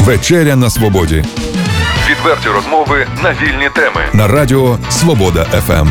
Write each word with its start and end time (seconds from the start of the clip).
Вечеря 0.00 0.56
на 0.56 0.70
свободі. 0.70 1.24
Відверті 2.10 2.48
розмови 2.48 3.06
на 3.22 3.30
вільні 3.32 3.68
теми. 3.74 4.00
На 4.12 4.28
радіо 4.28 4.78
Свобода 4.90 5.44
ФМ. 5.44 5.88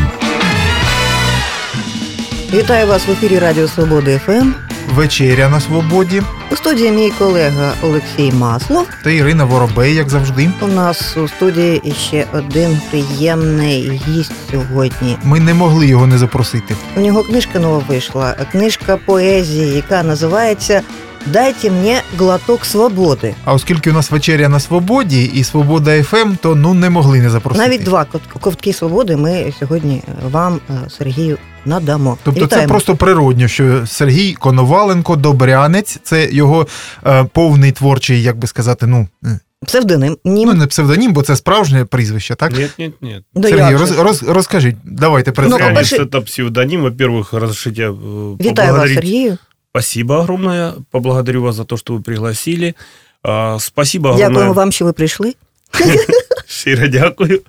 Вітаю 2.52 2.86
вас 2.86 3.06
в 3.06 3.10
ефірі 3.10 3.38
Радіо 3.38 3.68
Свободи 3.68 4.20
ФМ. 4.26 4.52
Вечеря 4.94 5.48
на 5.48 5.60
свободі 5.60 6.22
У 6.52 6.56
студії 6.56 6.90
мій 6.90 7.10
колега 7.18 7.72
Олексій 7.82 8.32
Маслов. 8.32 8.86
та 9.04 9.10
Ірина 9.10 9.44
Воробей, 9.44 9.94
як 9.94 10.10
завжди. 10.10 10.50
У 10.60 10.66
нас 10.66 11.16
у 11.16 11.28
студії 11.28 11.80
іще 11.84 12.26
один 12.32 12.80
приємний 12.90 14.02
гість 14.08 14.32
сьогодні. 14.50 15.16
Ми 15.22 15.40
не 15.40 15.54
могли 15.54 15.86
його 15.86 16.06
не 16.06 16.18
запросити. 16.18 16.74
У 16.96 17.00
нього 17.00 17.22
книжка 17.22 17.58
нова 17.58 17.82
вийшла, 17.88 18.34
книжка 18.52 18.96
поезії, 18.96 19.76
яка 19.76 20.02
називається 20.02 20.82
Дайте 21.25 21.71
мені 21.71 21.95
глоток 22.17 22.65
свободи. 22.65 23.35
А 23.45 23.53
оскільки 23.53 23.89
у 23.91 23.93
нас 23.93 24.11
вечеря 24.11 24.49
на 24.49 24.59
свободі 24.59 25.23
і 25.23 25.43
свобода 25.43 26.03
ФМ, 26.03 26.35
то 26.41 26.55
ну 26.55 26.73
не 26.73 26.89
могли 26.89 27.19
не 27.21 27.29
запросити. 27.29 27.67
Навіть 27.67 27.83
два 27.83 28.05
кот- 28.13 28.39
ковтки 28.39 28.73
свободи 28.73 29.15
ми 29.15 29.53
сьогодні 29.59 30.01
вам, 30.31 30.59
е, 30.69 30.89
Сергію, 30.89 31.37
надамо. 31.65 32.17
Тобто 32.23 32.39
це 32.39 32.45
Вітаємо. 32.45 32.69
просто 32.69 32.95
природньо, 32.95 33.47
що 33.47 33.87
Сергій 33.87 34.33
Коноваленко, 34.33 35.15
Добрянець, 35.15 35.99
це 36.03 36.29
його 36.31 36.67
е, 37.07 37.23
повний 37.23 37.71
творчий, 37.71 38.23
як 38.23 38.37
би 38.37 38.47
сказати, 38.47 38.87
ну, 38.87 39.07
е, 39.25 39.39
псевдоним. 39.65 40.17
Нім. 40.25 40.49
ну 40.49 40.53
не 40.55 40.67
псевдонім, 40.67 41.13
бо 41.13 41.21
це 41.21 41.35
справжнє 41.35 41.85
прізвище, 41.85 42.35
так? 42.35 42.51
Нет, 42.51 42.79
нет, 42.79 43.01
нет. 43.01 43.23
Да 43.35 43.47
Сергій, 43.49 43.71
як 43.71 43.79
роз, 43.79 43.93
же? 43.95 44.03
роз, 44.03 44.23
розкажіть, 44.23 44.75
давайте 44.83 45.31
Ну, 45.31 45.35
представимо. 45.35 45.69
по-перше- 45.69 45.97
Конечно, 45.97 46.19
это 46.19 46.25
псевдоним. 46.25 46.81
Во-первых, 46.81 47.39
разрешите 47.39 47.89
э, 47.89 47.91
Вітаю 48.35 48.37
вас, 48.45 48.55
поблагодарить. 48.55 48.95
Сергію. 48.95 49.37
Спасибо 49.72 50.20
огромное. 50.20 50.74
Поблагодарю 50.90 51.42
вас 51.42 51.56
за 51.56 51.64
то, 51.64 51.76
что 51.76 51.94
вы 51.94 52.02
пригласили. 52.02 52.74
А, 53.22 53.58
Спасибо 53.58 54.10
огромное. 54.10 54.28
Дякуємо 54.28 54.52
вам, 54.52 54.72
що 54.72 54.84
ви 54.84 54.92
прийшли. 54.92 55.34
Щиро 56.46 56.88
дякую. 56.88 57.40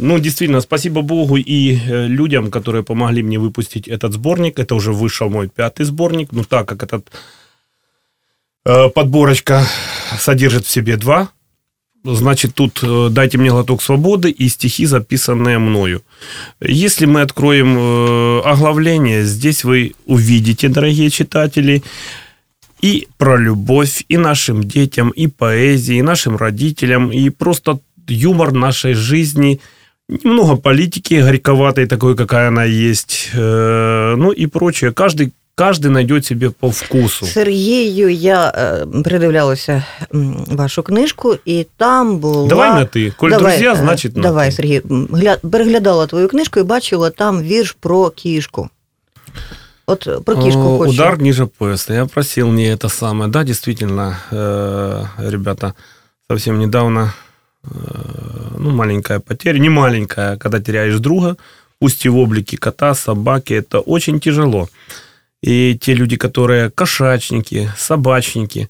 Ну, 0.00 0.18
действительно, 0.18 0.60
спасибо 0.60 1.02
Богу 1.02 1.38
и 1.38 1.74
э, 1.74 2.06
людям, 2.06 2.50
которые 2.50 2.82
помогли 2.82 3.22
мне 3.22 3.38
выпустить 3.38 3.88
этот 3.88 4.12
сборник. 4.12 4.58
Это 4.58 4.74
уже 4.74 4.92
вышел 4.92 5.30
мой 5.30 5.48
пятый 5.48 5.84
сборник. 5.84 6.28
Ну, 6.32 6.44
так 6.44 6.68
как 6.68 6.82
этот 6.82 7.10
э, 8.66 8.88
подборочка 8.90 9.66
содержит 10.18 10.66
в 10.66 10.70
себе 10.70 10.96
два, 10.96 11.28
значит, 12.04 12.54
тут 12.54 12.80
э, 12.82 13.08
«Дайте 13.10 13.38
мне 13.38 13.50
глоток 13.50 13.82
свободы» 13.82 14.30
и 14.30 14.48
стихи, 14.48 14.86
записанные 14.86 15.58
мною. 15.58 16.02
Если 16.60 17.06
мы 17.06 17.20
откроем 17.20 17.76
э, 17.78 18.40
оглавление, 18.40 19.24
здесь 19.24 19.64
вы 19.64 19.94
увидите, 20.06 20.68
дорогие 20.68 21.10
читатели, 21.10 21.82
и 22.80 23.06
про 23.16 23.36
любовь, 23.36 24.04
и 24.08 24.16
нашим 24.16 24.64
детям, 24.64 25.10
и 25.10 25.28
поэзии, 25.28 25.96
и 25.96 26.02
нашим 26.02 26.36
родителям, 26.36 27.12
и 27.12 27.30
просто 27.30 27.78
юмор 28.08 28.52
нашей 28.52 28.94
жизни, 28.94 29.60
немного 30.08 30.56
политики 30.56 31.14
горьковатой, 31.14 31.86
такой, 31.86 32.16
какая 32.16 32.48
она 32.48 32.64
есть, 32.64 33.30
э, 33.32 34.14
ну 34.16 34.32
и 34.32 34.46
прочее. 34.46 34.92
Каждый, 34.92 35.32
каждый 35.55 35.91
найдет 35.91 36.25
себе 36.25 36.49
по 36.49 36.69
вкусу. 36.69 37.25
Сергію, 37.25 38.09
я 38.09 38.53
е, 38.55 38.85
придивлялася 39.03 39.83
м, 40.15 40.45
вашу 40.47 40.83
книжку, 40.83 41.35
і 41.45 41.67
там 41.77 42.17
була. 42.17 42.47
Давай 42.47 42.69
на 42.69 42.85
ты. 42.85 43.11
Коль 43.17 43.29
Давай, 43.29 43.51
друзья, 43.53 43.73
е, 43.73 43.75
значит 43.75 44.15
на 44.15 44.23
Давай, 44.23 44.49
ты. 44.49 44.51
Сергій. 44.51 44.81
М, 44.91 45.07
Гля... 45.11 45.37
Переглядала 45.51 46.07
твою 46.07 46.27
книжку 46.27 46.59
і 46.59 46.63
бачила 46.63 47.09
там 47.09 47.41
вірш 47.41 47.71
про 47.79 48.09
кішку. 48.09 48.69
От 49.85 50.07
е, 50.07 50.19
про 50.19 50.35
кішку 50.43 50.61
О, 50.61 50.77
хочу. 50.77 50.91
Удар 50.91 51.21
ниже 51.21 51.45
пояса. 51.45 51.93
Я 51.93 52.05
просил 52.05 52.51
не 52.51 52.75
это 52.75 52.89
самое. 52.89 53.31
Да, 53.31 53.43
действительно, 53.43 54.17
э, 54.31 55.31
ребята, 55.31 55.73
совсем 56.31 56.59
недавно, 56.59 57.13
э, 57.63 57.67
ну, 58.59 58.69
маленькая 58.71 59.19
потеря, 59.19 59.59
не 59.59 59.69
маленькая, 59.69 60.37
когда 60.37 60.59
теряешь 60.59 60.99
друга, 60.99 61.35
пусть 61.79 62.05
и 62.05 62.09
в 62.09 62.17
облике 62.17 62.57
кота, 62.57 62.95
собаки, 62.95 63.53
это 63.53 63.79
очень 63.79 64.19
тяжело. 64.19 64.67
И 65.42 65.76
те 65.80 65.94
люди, 65.94 66.16
которые 66.16 66.70
кошачники, 66.70 67.68
собачники, 67.76 68.68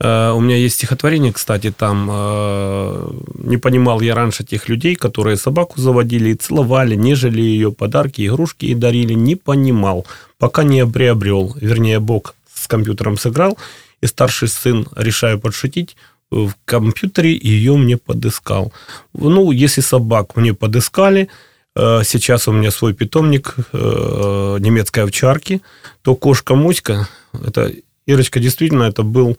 э, 0.00 0.32
у 0.32 0.40
меня 0.40 0.56
есть 0.56 0.74
стихотворение, 0.74 1.32
кстати, 1.32 1.70
там 1.70 2.08
э, 2.10 3.10
не 3.34 3.56
понимал 3.56 4.00
я 4.00 4.14
раньше 4.14 4.44
тех 4.44 4.68
людей, 4.68 4.96
которые 4.96 5.36
собаку 5.36 5.80
заводили 5.80 6.30
и 6.30 6.34
целовали, 6.34 6.96
нежели 6.96 7.40
ее 7.40 7.70
подарки, 7.70 8.26
игрушки 8.26 8.66
и 8.66 8.74
дарили, 8.74 9.14
не 9.14 9.36
понимал, 9.36 10.06
пока 10.38 10.64
не 10.64 10.84
приобрел, 10.86 11.56
вернее, 11.60 12.00
Бог 12.00 12.34
с 12.52 12.66
компьютером 12.66 13.16
сыграл, 13.16 13.56
и 14.00 14.06
старший 14.06 14.48
сын, 14.48 14.86
решая 14.96 15.36
подшутить, 15.36 15.96
в 16.30 16.52
компьютере 16.64 17.32
ее 17.32 17.76
мне 17.76 17.96
подыскал. 17.96 18.72
Ну, 19.14 19.50
если 19.50 19.80
собак 19.80 20.36
мне 20.36 20.52
подыскали, 20.52 21.28
сейчас 21.76 22.48
у 22.48 22.52
меня 22.52 22.70
свой 22.70 22.92
питомник 22.92 23.54
э, 23.72 24.56
немецкой 24.60 25.04
овчарки, 25.04 25.62
то 26.02 26.16
кошка 26.16 26.54
Муська, 26.54 27.08
это, 27.32 27.72
Ирочка, 28.06 28.40
действительно, 28.40 28.84
это 28.84 29.02
был 29.02 29.38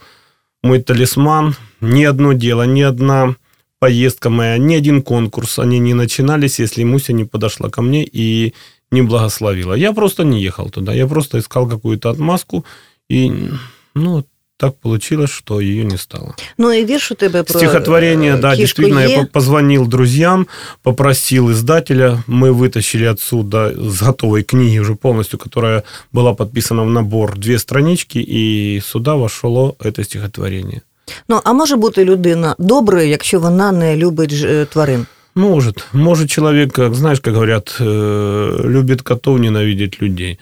мой 0.62 0.82
талисман. 0.82 1.56
Ни 1.82 2.04
одно 2.04 2.34
дело, 2.34 2.64
ни 2.64 2.82
одна 2.82 3.36
поездка 3.80 4.30
моя, 4.30 4.58
ни 4.58 4.76
один 4.76 5.02
конкурс, 5.02 5.60
они 5.60 5.80
не 5.80 5.94
начинались, 5.94 6.60
если 6.60 6.84
Муся 6.84 7.14
не 7.14 7.26
подошла 7.26 7.70
ко 7.70 7.82
мне 7.82 8.06
и 8.06 8.54
не 8.92 9.02
благословила. 9.02 9.74
Я 9.74 9.94
просто 9.94 10.24
не 10.24 10.42
ехал 10.42 10.70
туда, 10.70 10.94
я 10.94 11.08
просто 11.08 11.40
искал 11.40 11.68
какую-то 11.68 12.10
отмазку, 12.10 12.66
и, 13.10 13.50
ну, 13.96 14.26
так 14.59 14.75
получилось, 14.81 15.31
что 15.31 15.61
ее 15.61 15.85
не 15.85 15.99
стало. 15.99 16.35
Ну 16.59 16.73
і 16.73 16.85
вірш 16.85 17.13
у 17.13 17.15
тебе 17.15 17.43
про 17.43 17.59
Стихотворение, 17.59 18.35
е, 18.35 18.37
да, 18.37 18.51
кішку 18.51 18.59
действительно, 18.59 19.01
є. 19.01 19.09
я 19.09 19.19
по- 19.21 19.27
позвонил 19.27 19.89
друзьям, 19.89 20.47
попросил 20.83 21.51
издателя, 21.51 22.23
мы 22.29 22.51
вытащили 22.53 23.13
отсюда 23.13 23.73
с 23.91 24.03
готовой 24.03 24.43
книги 24.43 24.79
уже 24.81 24.95
полностью, 24.95 25.39
которая 25.39 25.83
была 26.13 26.35
подписана 26.35 26.83
в 26.83 26.91
набор, 26.91 27.39
две 27.39 27.59
странички, 27.59 28.19
и 28.29 28.81
сюда 28.81 29.15
вошло 29.15 29.75
это 29.81 30.05
стихотворение. 30.05 30.81
Ну, 31.29 31.41
а 31.45 31.53
може 31.53 31.77
бути 31.77 32.05
людина 32.05 32.55
доброю, 32.59 33.09
якщо 33.09 33.41
вона 33.41 33.73
не 33.73 33.97
любить 33.97 34.31
ж- 34.35 34.47
е, 34.49 34.65
тварин? 34.65 35.07
Может, 35.35 35.85
может 35.93 36.31
человек, 36.31 36.73
как 36.73 36.95
знаешь, 36.95 37.21
как 37.21 37.35
говорят, 37.35 37.77
э, 37.81 38.61
любит 38.69 39.03
котов, 39.03 39.41
ненавидит 39.41 40.03
людей. 40.03 40.39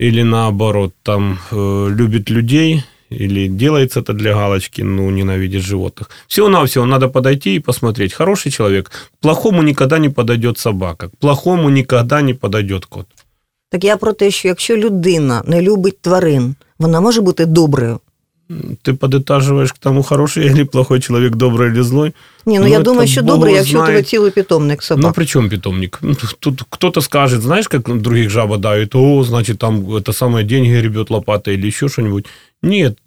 Или 0.00 0.22
наоборот, 0.24 0.92
там 1.02 1.38
э, 1.52 1.88
любит 1.96 2.30
людей, 2.30 2.82
или 3.19 3.47
делается 3.47 3.99
это 3.99 4.13
для 4.13 4.33
галочки, 4.33 4.83
ну, 4.83 5.11
ненавидит 5.11 5.61
животных. 5.61 6.09
Всего-навсего 6.27 6.85
надо 6.85 7.09
подойти 7.09 7.55
и 7.55 7.59
посмотреть. 7.59 8.13
Хороший 8.13 8.51
человек. 8.51 8.89
К 8.89 9.21
плохому 9.21 9.63
никогда 9.63 9.99
не 9.99 10.09
подойдет 10.09 10.57
собака. 10.57 11.09
К 11.09 11.17
плохому 11.19 11.69
никогда 11.69 12.21
не 12.21 12.33
подойдет 12.33 12.85
кот. 12.85 13.07
Так 13.69 13.83
я 13.83 13.97
про 13.97 14.13
те, 14.13 14.31
що 14.31 14.47
якщо 14.47 14.77
людина 14.77 15.43
не 15.47 15.61
любить 15.61 16.01
тварин, 16.01 16.55
вона 16.79 17.01
може 17.01 17.21
бути 17.21 17.45
доброю. 17.45 17.99
Ты 18.82 18.94
подытаживаешь 18.94 19.72
к 19.72 19.78
тому, 19.78 20.02
хороший 20.02 20.46
или 20.46 20.64
плохой 20.64 21.00
человек, 21.00 21.32
добрый 21.36 21.68
или 21.68 21.82
злой. 21.82 22.12
Ні, 22.46 22.58
ну, 22.58 22.64
Ну, 22.64 22.70
я 22.70 22.76
це 22.78 22.82
думаю, 22.82 23.08
що 23.08 23.22
Бог 23.22 23.34
добре, 23.34 23.52
якщо 23.52 23.76
у 23.78 23.80
тебе 23.80 23.86
знає. 23.86 24.02
цілий 24.02 24.30
питомник 24.30 24.78
Ну, 24.78 24.82
собак. 24.82 25.14
при 25.14 25.26
чем 25.26 25.48
питомник? 25.48 25.98
Ну, 26.02 26.16
Тут 26.40 26.62
кто-то 26.70 27.00
скажет, 27.00 27.42
знаешь, 27.42 27.68
как 27.68 28.00
других 28.00 28.30
жаба 28.30 28.56
давит, 28.58 28.94
о, 28.94 29.22
значит, 29.24 29.58
там 29.58 29.80
это 29.90 30.12
самое 30.12 30.46
деньги 30.46 30.80
ребет 30.82 31.10
лопатой 31.10 31.54
или 31.54 31.66
еще 31.66 31.88
что-нибудь. 31.88 32.26
Нет, 32.62 32.98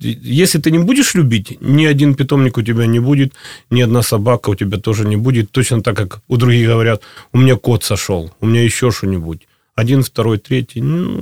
если 0.43 0.59
ты 0.59 0.71
не 0.71 0.79
будешь 0.79 1.15
любить, 1.15 1.57
ни 1.61 1.85
один 1.85 2.13
питомник 2.13 2.57
у 2.57 2.61
тебя 2.61 2.85
не 2.85 2.99
будет, 2.99 3.33
ни 3.71 3.81
одна 3.83 4.03
собака 4.03 4.51
у 4.51 4.55
тебя 4.55 4.77
тоже 4.77 5.05
не 5.05 5.17
будет. 5.17 5.51
Точно 5.51 5.81
так, 5.81 5.95
как 5.97 6.19
у 6.27 6.37
других 6.37 6.67
говорят, 6.69 7.01
у 7.33 7.37
меня 7.39 7.55
кот 7.55 7.83
сошел, 7.83 8.29
у 8.41 8.45
меня 8.47 8.63
еще 8.63 8.91
что-нибудь. 8.91 9.47
Один, 9.75 10.01
второй, 10.03 10.37
третий. 10.37 10.81
Ну, 10.81 11.19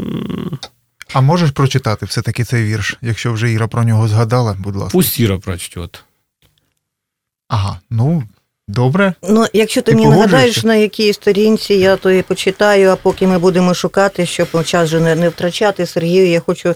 А 1.15 1.21
можеш 1.21 1.51
прочитати 1.51 2.07
все-таки 2.07 2.45
цей 2.45 2.65
вірш, 2.65 2.99
якщо 3.03 3.33
вже 3.33 3.53
Іра 3.53 3.67
про 3.69 3.85
нього 3.85 4.09
згадала, 4.09 4.57
будь 4.59 4.77
ласка. 4.77 4.93
пусть 4.93 5.21
Іра 5.21 5.39
прочтет. 5.39 6.05
Ага, 7.49 7.81
ну 7.91 8.23
добре. 8.69 9.15
Ну, 9.23 9.47
якщо 9.53 9.83
ти, 9.83 9.91
Ти 9.91 9.97
мені 9.97 10.11
нагадаєш, 10.11 10.65
на 10.65 10.75
якій 10.75 11.13
сторінці, 11.13 11.75
я 11.75 11.97
то 11.97 12.11
і 12.11 12.23
почитаю, 12.23 12.91
а 12.91 12.97
поки 12.97 13.27
ми 13.27 13.39
будемо 13.39 13.75
шукати, 13.75 14.27
щоб 14.27 14.65
час 14.65 14.89
же 14.89 15.01
не, 15.01 15.15
не 15.15 15.29
втрачати, 15.29 15.87
Сергію, 15.87 16.27
я 16.27 16.41
хочу 16.41 16.75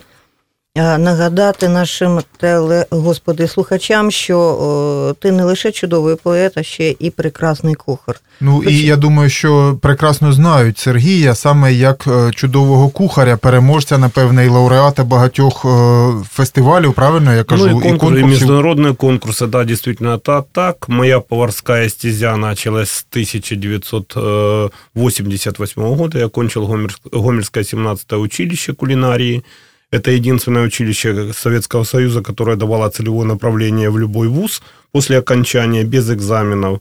нагадати 0.75 1.70
нашим 1.70 2.20
теле, 2.38 2.86
господи, 2.90 3.48
слухачам, 3.48 4.12
що 4.12 4.40
о, 4.40 5.14
ти 5.20 5.31
не 5.31 5.44
лише 5.44 5.72
чудовий 5.72 6.16
поет, 6.16 6.54
а 6.56 6.64
ще 6.64 6.96
і 7.00 7.10
прекрасний 7.10 7.75
кухар. 7.75 8.20
Ну 8.42 8.64
і 8.64 8.78
я 8.78 8.96
думаю, 8.96 9.30
що 9.30 9.78
прекрасно 9.81 10.34
знають 10.34 10.78
Сергія 10.78 11.36
саме 11.36 11.74
як 11.74 12.06
е, 12.08 12.31
чудового 12.36 12.90
кухаря, 12.90 13.38
переможця, 13.38 13.98
напевне, 13.98 14.46
і 14.46 14.50
лауреата 14.50 15.04
багатьох 15.04 15.66
е, 15.66 16.10
фестивалів, 16.31 16.94
правильно 16.94 17.34
я 17.34 17.44
кажу, 17.44 17.68
ну, 17.68 17.80
и, 17.80 17.81
конкурс, 17.81 18.18
и 18.18 18.22
конкурсів. 18.22 18.50
международные 18.50 18.96
конкурсы, 18.96 19.48
да, 19.48 19.64
действительно, 19.64 20.16
это 20.18 20.44
так. 20.52 20.90
Моя 20.90 21.20
поварская 21.20 21.90
стезя 21.90 22.38
началась 22.38 22.90
с 22.90 23.06
1988 23.12 25.96
года. 25.96 26.20
Я 26.20 26.25
окончил 26.25 26.64
Гомельск- 26.66 27.10
Гомельское 27.12 27.64
17 27.64 28.14
училище 28.14 28.74
кулинарии. 28.74 29.44
Это 29.90 30.11
единственное 30.11 30.64
училище 30.64 31.32
Советского 31.32 31.85
Союза, 31.85 32.23
которое 32.23 32.56
давало 32.56 32.90
целевое 32.90 33.26
направление 33.26 33.90
в 33.90 33.99
любой 33.99 34.29
вуз 34.29 34.62
после 34.93 35.19
окончания, 35.19 35.85
без 35.85 36.11
экзаменов. 36.11 36.81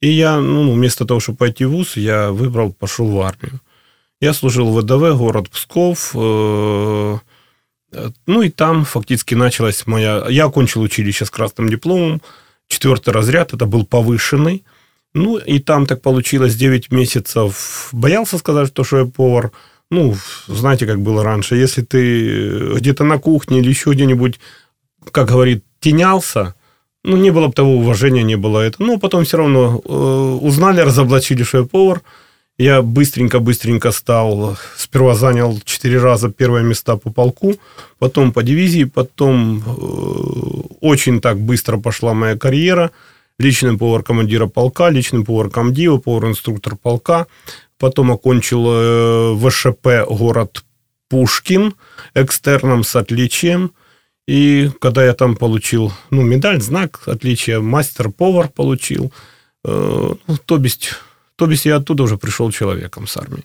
И 0.00 0.08
я, 0.08 0.40
ну, 0.40 0.72
вместо 0.72 1.04
того, 1.04 1.20
чтобы 1.20 1.38
пойти 1.38 1.64
в 1.64 1.70
ВУЗ, 1.70 1.96
я 1.96 2.30
выбрал, 2.30 2.72
пошел 2.72 3.08
в 3.08 3.20
армию. 3.20 3.60
Я 4.20 4.32
служил 4.32 4.70
в 4.70 4.80
ВДВ, 4.80 5.16
город 5.16 5.48
Псков. 5.50 6.10
Э, 6.14 7.18
ну 8.26 8.42
и 8.42 8.50
там 8.50 8.84
фактически 8.84 9.34
началась 9.34 9.86
моя... 9.86 10.26
Я 10.28 10.46
окончил 10.46 10.82
училище 10.82 11.24
с 11.24 11.30
красным 11.30 11.68
дипломом. 11.68 12.20
Четвертый 12.66 13.14
разряд, 13.14 13.54
это 13.54 13.66
был 13.66 13.86
повышенный. 13.86 14.64
Ну 15.14 15.38
и 15.38 15.58
там 15.58 15.86
так 15.86 16.02
получилось 16.02 16.56
9 16.56 16.90
месяцев. 16.90 17.88
Боялся 17.92 18.38
сказать, 18.38 18.68
что, 18.68 18.98
я 18.98 19.04
повар. 19.04 19.52
Ну, 19.90 20.14
знаете, 20.46 20.86
как 20.86 21.00
было 21.00 21.24
раньше. 21.24 21.56
Если 21.56 21.82
ты 21.82 22.74
где-то 22.74 23.04
на 23.04 23.18
кухне 23.18 23.60
или 23.60 23.68
еще 23.70 23.92
где-нибудь, 23.92 24.38
как 25.12 25.28
говорит, 25.28 25.64
тенялся, 25.80 26.54
ну, 27.04 27.16
не 27.16 27.30
было 27.30 27.46
бы 27.46 27.52
того 27.52 27.76
уважения, 27.76 28.22
не 28.22 28.36
было 28.36 28.60
это. 28.60 28.82
Но 28.82 28.98
потом 28.98 29.24
все 29.24 29.38
равно 29.38 29.80
э, 29.82 30.44
узнали, 30.46 30.80
разоблачили, 30.80 31.42
что 31.42 31.58
я 31.58 31.64
повар. 31.64 32.02
Я 32.58 32.82
быстренько-быстренько 32.82 33.92
стал, 33.92 34.58
сперва 34.76 35.14
занял 35.14 35.60
четыре 35.64 36.00
раза 36.00 36.28
первые 36.28 36.64
места 36.64 36.96
по 36.96 37.08
полку, 37.08 37.54
потом 38.00 38.32
по 38.32 38.42
дивизии, 38.42 38.82
потом 38.82 39.62
э, 39.64 40.76
очень 40.80 41.20
так 41.20 41.38
быстро 41.38 41.76
пошла 41.78 42.14
моя 42.14 42.36
карьера. 42.36 42.90
Личный 43.38 43.78
повар 43.78 44.02
командира 44.02 44.48
полка, 44.48 44.90
личный 44.90 45.24
повар 45.24 45.48
комдива, 45.50 45.98
повар-инструктор 45.98 46.74
полка. 46.74 47.28
Потом 47.78 48.10
окончил 48.10 48.66
э, 48.68 49.36
ВШП 49.36 50.08
город 50.08 50.64
Пушкин 51.08 51.74
экстерном 52.14 52.84
с 52.84 52.96
отличием. 52.96 53.72
И 54.26 54.70
когда 54.80 55.04
я 55.04 55.14
там 55.14 55.36
получил 55.36 55.92
ну, 56.10 56.22
медаль, 56.22 56.60
знак 56.60 57.00
отличия, 57.06 57.60
мастер-повар 57.60 58.48
получил, 58.48 59.12
э, 59.64 60.14
ну, 60.26 60.36
то 60.44 60.58
есть, 60.58 60.94
то 61.36 61.50
есть 61.50 61.66
я 61.66 61.76
оттуда 61.76 62.02
уже 62.02 62.18
пришел 62.18 62.50
человеком 62.50 63.06
с 63.06 63.16
армии. 63.16 63.44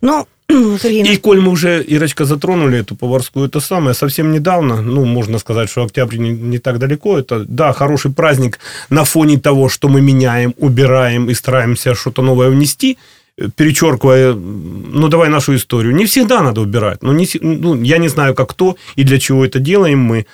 Ну, 0.00 0.28
Сергей... 0.48 1.14
И 1.14 1.16
коль 1.16 1.40
мы 1.40 1.50
уже, 1.50 1.82
Ирочка, 1.82 2.24
затронули 2.24 2.78
эту 2.78 2.94
поварскую, 2.94 3.48
это 3.48 3.58
самое, 3.58 3.94
совсем 3.94 4.32
недавно, 4.32 4.80
ну, 4.80 5.04
можно 5.06 5.38
сказать, 5.38 5.70
что 5.70 5.82
октябрь 5.82 6.18
не, 6.18 6.30
не 6.30 6.58
так 6.58 6.78
далеко, 6.78 7.18
это, 7.18 7.44
да, 7.48 7.72
хороший 7.72 8.12
праздник 8.12 8.60
на 8.90 9.04
фоне 9.04 9.40
того, 9.40 9.68
что 9.68 9.88
мы 9.88 10.00
меняем, 10.02 10.54
убираем 10.58 11.30
и 11.30 11.34
стараемся 11.34 11.94
что-то 11.94 12.22
новое 12.22 12.50
внести– 12.50 12.98
перечеркивая, 13.36 14.34
ну, 14.34 15.08
давай 15.08 15.28
нашу 15.28 15.54
историю. 15.54 15.94
Не 15.94 16.06
всегда 16.06 16.42
надо 16.42 16.60
убирать. 16.60 17.02
Ну, 17.02 17.12
не, 17.12 17.26
ну, 17.40 17.82
я 17.82 17.98
не 17.98 18.08
знаю, 18.08 18.34
как 18.34 18.50
кто 18.50 18.76
и 18.96 19.04
для 19.04 19.18
чего 19.18 19.44
это 19.44 19.58
делаем 19.58 20.00
мы. 20.00 20.26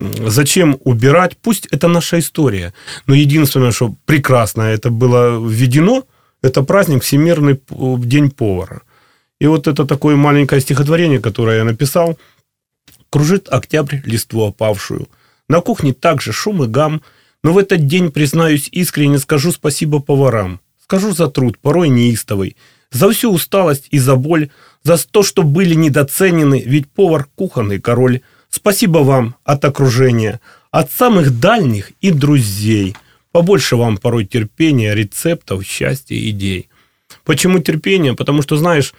Зачем 0.00 0.78
убирать? 0.84 1.36
Пусть 1.42 1.66
это 1.66 1.88
наша 1.88 2.18
история. 2.18 2.72
Но 3.06 3.14
единственное, 3.14 3.72
что 3.72 3.94
прекрасно 4.06 4.62
это 4.62 4.90
было 4.90 5.38
введено, 5.44 6.04
это 6.42 6.62
праздник 6.62 7.02
Всемирный 7.02 7.60
день 7.98 8.30
повара. 8.30 8.82
И 9.40 9.46
вот 9.46 9.66
это 9.66 9.84
такое 9.84 10.16
маленькое 10.16 10.60
стихотворение, 10.60 11.20
которое 11.20 11.58
я 11.58 11.64
написал. 11.64 12.18
Кружит 13.10 13.48
октябрь 13.48 13.98
листву 14.04 14.46
опавшую. 14.46 15.08
На 15.48 15.60
кухне 15.60 15.92
также 15.92 16.32
шум 16.32 16.64
и 16.64 16.66
гам. 16.66 17.02
Но 17.42 17.52
в 17.52 17.58
этот 17.58 17.86
день, 17.86 18.10
признаюсь 18.10 18.68
искренне, 18.72 19.18
скажу 19.18 19.52
спасибо 19.52 20.00
поварам. 20.00 20.60
Скажу 20.84 21.14
за 21.14 21.28
труд, 21.28 21.56
порой 21.58 21.88
неистовый, 21.88 22.56
за 22.90 23.10
всю 23.10 23.32
усталость 23.32 23.88
и 23.90 23.98
за 23.98 24.16
боль, 24.16 24.50
за 24.82 24.98
то, 24.98 25.22
что 25.22 25.42
были 25.42 25.74
недоценены, 25.74 26.62
ведь 26.66 26.90
повар– 26.90 27.26
кухонный 27.36 27.80
король. 27.80 28.20
Спасибо 28.50 28.98
вам 28.98 29.34
от 29.44 29.64
окружения, 29.64 30.40
от 30.70 30.92
самых 30.92 31.40
дальних 31.40 31.92
и 32.02 32.10
друзей. 32.10 32.94
Побольше 33.32 33.76
вам 33.76 33.96
порой 33.96 34.26
терпения, 34.26 34.94
рецептов, 34.94 35.64
счастья, 35.64 36.18
идей. 36.18 36.68
Почему 37.24 37.60
терпение? 37.60 38.14
Потому 38.14 38.42
что, 38.42 38.58
знаешь, 38.58 38.92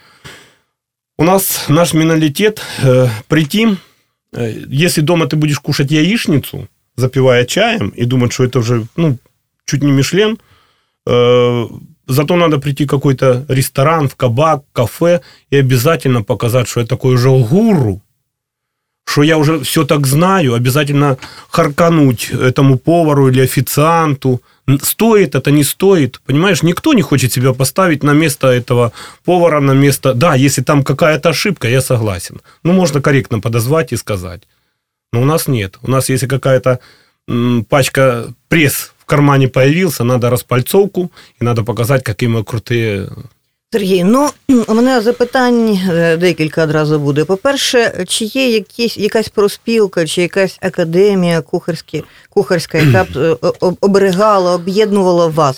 у 1.16 1.22
нас 1.22 1.66
наш 1.68 1.94
менталитет 1.94 2.62
э, 2.82 3.06
прийти, 3.28 3.76
э, 4.32 4.64
если 4.66 5.02
дома 5.02 5.28
ты 5.28 5.36
будешь 5.36 5.60
кушать 5.60 5.92
яичницу, 5.92 6.66
запивая 6.96 7.44
чаем, 7.44 7.90
и 7.90 8.04
думать, 8.06 8.32
что 8.32 8.42
это 8.42 8.58
уже, 8.58 8.88
ну, 8.96 9.18
чуть 9.66 9.84
не 9.84 9.92
Мишлен– 9.92 10.38
зато 11.06 12.36
надо 12.36 12.58
прийти 12.58 12.84
в 12.84 12.88
какой-то 12.88 13.44
ресторан, 13.48 14.08
в 14.08 14.14
кабак, 14.16 14.62
кафе 14.72 15.20
и 15.50 15.56
обязательно 15.56 16.22
показать, 16.22 16.68
что 16.68 16.80
я 16.80 16.86
такой 16.86 17.14
уже 17.14 17.30
гуру, 17.30 18.00
что 19.08 19.22
я 19.22 19.38
уже 19.38 19.58
все 19.60 19.84
так 19.84 20.06
знаю, 20.06 20.54
обязательно 20.54 21.16
харкануть 21.48 22.30
этому 22.30 22.78
повару 22.78 23.28
или 23.28 23.40
официанту. 23.40 24.40
Стоит 24.82 25.34
это, 25.36 25.52
не 25.52 25.64
стоит. 25.64 26.20
Понимаешь, 26.26 26.62
никто 26.62 26.92
не 26.92 27.02
хочет 27.02 27.32
себя 27.32 27.52
поставить 27.52 28.02
на 28.02 28.14
место 28.14 28.48
этого 28.48 28.92
повара, 29.24 29.60
на 29.60 29.74
место... 29.74 30.12
Да, 30.12 30.34
если 30.34 30.62
там 30.62 30.82
какая-то 30.82 31.28
ошибка, 31.28 31.68
я 31.68 31.80
согласен. 31.80 32.40
Ну, 32.64 32.72
можно 32.72 33.00
корректно 33.00 33.40
подозвать 33.40 33.92
и 33.92 33.96
сказать. 33.96 34.42
Но 35.12 35.22
у 35.22 35.24
нас 35.24 35.48
нет. 35.48 35.78
У 35.82 35.90
нас 35.90 36.10
если 36.10 36.26
какая-то 36.26 36.80
пачка 37.68 38.34
пресс 38.48 38.92
в 39.06 39.08
кармане 39.08 39.48
появился, 39.48 40.04
надо 40.04 40.30
розпальцовку 40.30 41.10
і 41.40 41.44
надо 41.44 41.64
показати, 41.64 42.04
які 42.08 42.28
ми 42.28 42.42
круті. 42.42 43.00
Сергій, 43.72 44.04
ну 44.04 44.30
у 44.66 44.74
мене 44.74 45.00
запитань 45.00 45.80
е, 45.90 46.16
декілька 46.16 46.62
одразу 46.62 46.98
буде. 46.98 47.24
По-перше, 47.24 48.04
чи 48.08 48.24
є 48.24 48.48
якісь, 48.50 48.96
якась 48.96 49.28
проспілка, 49.28 50.06
чи 50.06 50.22
якась 50.22 50.58
академія 50.60 51.40
кухарські, 51.40 52.04
кухарська, 52.30 52.78
яка 52.78 53.04
б 53.04 53.16
е, 53.16 53.36
оберегала, 53.80 54.54
об'єднувала 54.54 55.26
вас? 55.26 55.56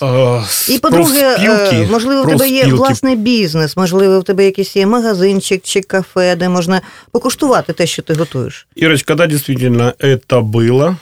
І 0.69 0.79
по-друге, 0.79 1.37
е, 1.39 1.87
можливо, 1.91 2.23
в 2.23 2.27
тебе 2.27 2.49
є 2.49 2.65
власний 2.65 3.15
бізнес, 3.15 3.77
можливо, 3.77 4.19
в 4.19 4.23
тебе 4.23 4.45
якийсь 4.45 4.75
є 4.75 4.85
магазинчик 4.85 5.61
чи 5.63 5.81
кафе, 5.81 6.35
де 6.35 6.49
можна 6.49 6.81
покуштувати 7.11 7.73
те, 7.73 7.87
що 7.87 8.01
ти 8.01 8.13
готуєш. 8.13 8.67
Ірочка, 8.75 9.15
да, 9.15 9.27
дійсно, 9.27 9.93
це 10.29 10.39
було 10.39 10.95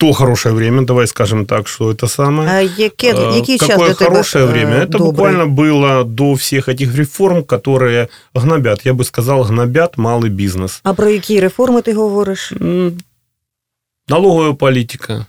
то 0.00 0.12
хорошее 0.12 0.54
время, 0.54 0.82
давай 0.82 1.06
скажем 1.06 1.44
так, 1.46 1.68
что 1.68 1.92
это 1.92 2.08
самое. 2.08 2.48
А 2.50 2.60
яке, 2.60 3.12
э, 3.12 3.36
який 3.36 3.58
Какое 3.58 3.94
хорошее 3.94 4.44
тебе, 4.44 4.52
время? 4.52 4.76
Это 4.76 4.98
добрый. 4.98 5.10
буквально 5.10 5.46
было 5.46 6.04
до 6.04 6.34
всех 6.34 6.68
этих 6.68 6.96
реформ, 6.96 7.44
которые 7.44 8.08
гнобят, 8.34 8.86
я 8.86 8.94
бы 8.94 9.04
сказал, 9.04 9.44
гнобят 9.44 9.98
малый 9.98 10.30
бизнес. 10.30 10.80
А 10.84 10.94
про 10.94 11.10
які 11.10 11.40
реформи 11.40 11.82
ти 11.82 11.92
говориш? 11.92 12.52
Налоговая 14.08 14.54
политика 14.54 15.26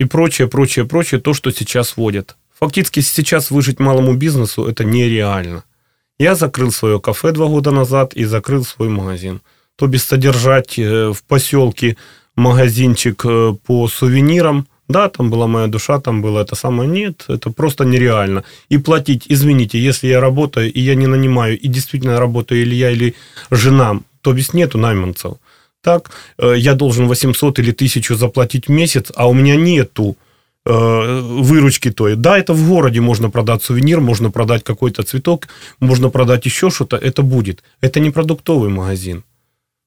и 0.00 0.04
прочее, 0.04 0.46
прочее, 0.46 0.84
прочее, 0.84 1.20
то, 1.20 1.34
что 1.34 1.50
сейчас 1.50 1.96
вводят. 1.96 2.36
Фактически 2.60 3.00
сейчас 3.00 3.50
выжить 3.50 3.80
малому 3.80 4.14
бизнесу 4.14 4.66
это 4.66 4.84
нереально. 4.84 5.62
Я 6.18 6.34
закрыл 6.34 6.70
свое 6.70 7.00
кафе 7.00 7.32
два 7.32 7.46
года 7.46 7.72
назад 7.72 8.14
и 8.14 8.24
закрыл 8.24 8.64
свой 8.64 8.88
магазин. 8.88 9.40
То 9.76 9.86
без 9.86 10.04
содержать 10.04 10.78
э, 10.78 11.12
в 11.12 11.22
поселке 11.26 11.96
магазинчик 12.36 13.24
э, 13.24 13.54
по 13.66 13.88
сувенирам. 13.88 14.66
Да, 14.88 15.08
там 15.08 15.30
была 15.30 15.46
моя 15.46 15.68
душа, 15.68 16.00
там 16.00 16.22
было 16.22 16.40
это 16.40 16.54
самое. 16.54 16.88
Нет, 16.90 17.24
это 17.28 17.50
просто 17.50 17.84
нереально. 17.84 18.44
И 18.68 18.78
платить, 18.78 19.26
извините, 19.28 19.78
если 19.78 20.08
я 20.08 20.20
работаю, 20.20 20.72
и 20.72 20.80
я 20.80 20.94
не 20.94 21.06
нанимаю, 21.06 21.58
и 21.58 21.68
действительно 21.68 22.18
работаю 22.18 22.62
или 22.62 22.74
я, 22.74 22.90
или 22.90 23.14
жена, 23.50 24.00
то 24.20 24.34
есть 24.34 24.54
нету 24.54 24.78
найманцев. 24.78 25.34
Так, 25.82 26.10
э, 26.38 26.54
я 26.58 26.74
должен 26.74 27.08
800 27.08 27.58
или 27.58 27.72
1000 27.72 28.16
заплатить 28.16 28.68
в 28.68 28.70
месяц, 28.70 29.12
а 29.16 29.28
у 29.28 29.34
меня 29.34 29.56
нету 29.56 30.16
э, 30.64 31.20
выручки 31.42 31.90
той. 31.90 32.16
Да, 32.16 32.38
это 32.38 32.54
в 32.54 32.68
городе 32.68 33.00
можно 33.00 33.30
продать 33.30 33.62
сувенир, 33.62 34.00
можно 34.00 34.30
продать 34.30 34.62
какой-то 34.62 35.02
цветок, 35.02 35.48
можно 35.80 36.10
продать 36.10 36.46
еще 36.46 36.70
что-то, 36.70 36.96
это 36.96 37.22
будет. 37.22 37.62
Это 37.80 38.00
не 38.00 38.10
продуктовый 38.10 38.70
магазин. 38.70 39.22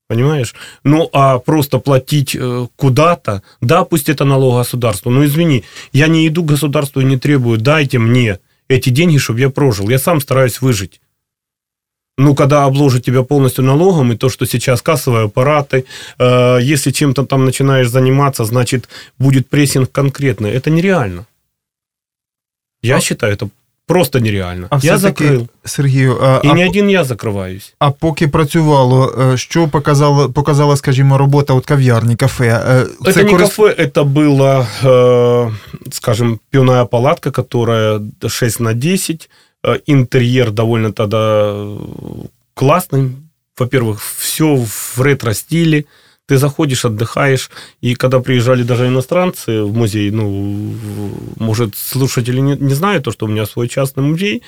Понимаешь? 0.07 0.53
Ну, 0.83 1.09
а 1.13 1.39
просто 1.39 1.79
платить 1.79 2.35
э, 2.35 2.67
куда-то, 2.75 3.41
да, 3.61 3.83
пусть 3.83 4.07
это 4.07 4.23
налог 4.23 4.57
государству, 4.57 5.09
но 5.09 5.25
извини, 5.25 5.63
я 5.93 6.07
не 6.07 6.27
иду 6.27 6.43
к 6.43 6.47
государству 6.47 7.01
и 7.01 7.05
не 7.05 7.17
требую, 7.17 7.57
дайте 7.57 7.97
мне 7.97 8.39
эти 8.67 8.89
деньги, 8.89 9.17
чтобы 9.17 9.39
я 9.39 9.49
прожил. 9.49 9.89
Я 9.89 9.97
сам 9.97 10.21
стараюсь 10.21 10.61
выжить. 10.61 11.01
Ну, 12.17 12.35
когда 12.35 12.63
обложат 12.65 13.03
тебя 13.03 13.23
полностью 13.23 13.63
налогом, 13.63 14.13
и 14.13 14.17
то, 14.17 14.29
что 14.29 14.45
сейчас 14.45 14.81
кассовые 14.81 15.25
аппараты, 15.25 15.85
э, 16.17 16.59
если 16.61 16.91
чем-то 16.91 17.25
там 17.25 17.43
начинаешь 17.43 17.89
заниматься, 17.89 18.45
значит, 18.45 18.87
будет 19.17 19.49
прессинг 19.49 19.91
конкретный. 19.91 20.51
Это 20.51 20.69
нереально. 20.69 21.25
Я 22.81 22.97
а... 22.97 23.01
считаю, 23.01 23.33
это 23.33 23.49
Просто 23.86 24.20
нереально. 24.20 24.66
А 24.70 24.78
я 24.82 24.98
закрив. 24.98 25.48
Сергію, 25.64 26.18
а, 26.22 26.40
і 26.44 26.52
не 26.52 26.68
один 26.68 26.90
я 26.90 27.04
закриваюсь. 27.04 27.74
А 27.78 27.90
поки 27.90 28.28
працювало, 28.28 29.32
що 29.36 29.68
показала, 29.68 30.28
показала, 30.28 30.76
скажімо, 30.76 31.18
робота 31.18 31.54
от 31.54 31.66
кав'ярні, 31.66 32.16
кафе? 32.16 32.62
Це 33.04 33.10
это 33.10 33.24
не 33.24 33.30
корист... 33.30 33.56
кафе, 33.56 33.82
это 33.82 34.04
была, 34.04 34.66
скажем, 35.90 36.38
пивная 36.50 36.84
палатка, 36.84 37.30
которая 37.30 38.00
6 38.28 38.60
на 38.60 38.74
10. 38.74 39.30
Интерьер 39.86 40.52
довольно 40.52 40.92
тогда 40.92 41.54
классный, 42.54 43.10
во-первых, 43.58 44.00
все 44.18 44.56
в 44.56 45.00
ретро-стиле, 45.00 45.84
ты 46.27 46.37
заходишь, 46.37 46.85
отдыхаешь, 46.85 47.51
и 47.81 47.93
когда 47.93 48.19
приезжали 48.19 48.63
даже 48.63 48.87
иностранцы 48.87 49.61
в 49.61 49.75
музей, 49.75 50.09
ну, 50.09 50.73
может, 51.37 51.75
слушатели 51.75 52.39
не, 52.39 52.57
не 52.57 52.73
знают 52.73 53.03
то, 53.03 53.11
что 53.11 53.25
у 53.25 53.29
меня 53.29 53.45
свой 53.45 53.67
частный 53.67 54.03
музей, 54.03 54.41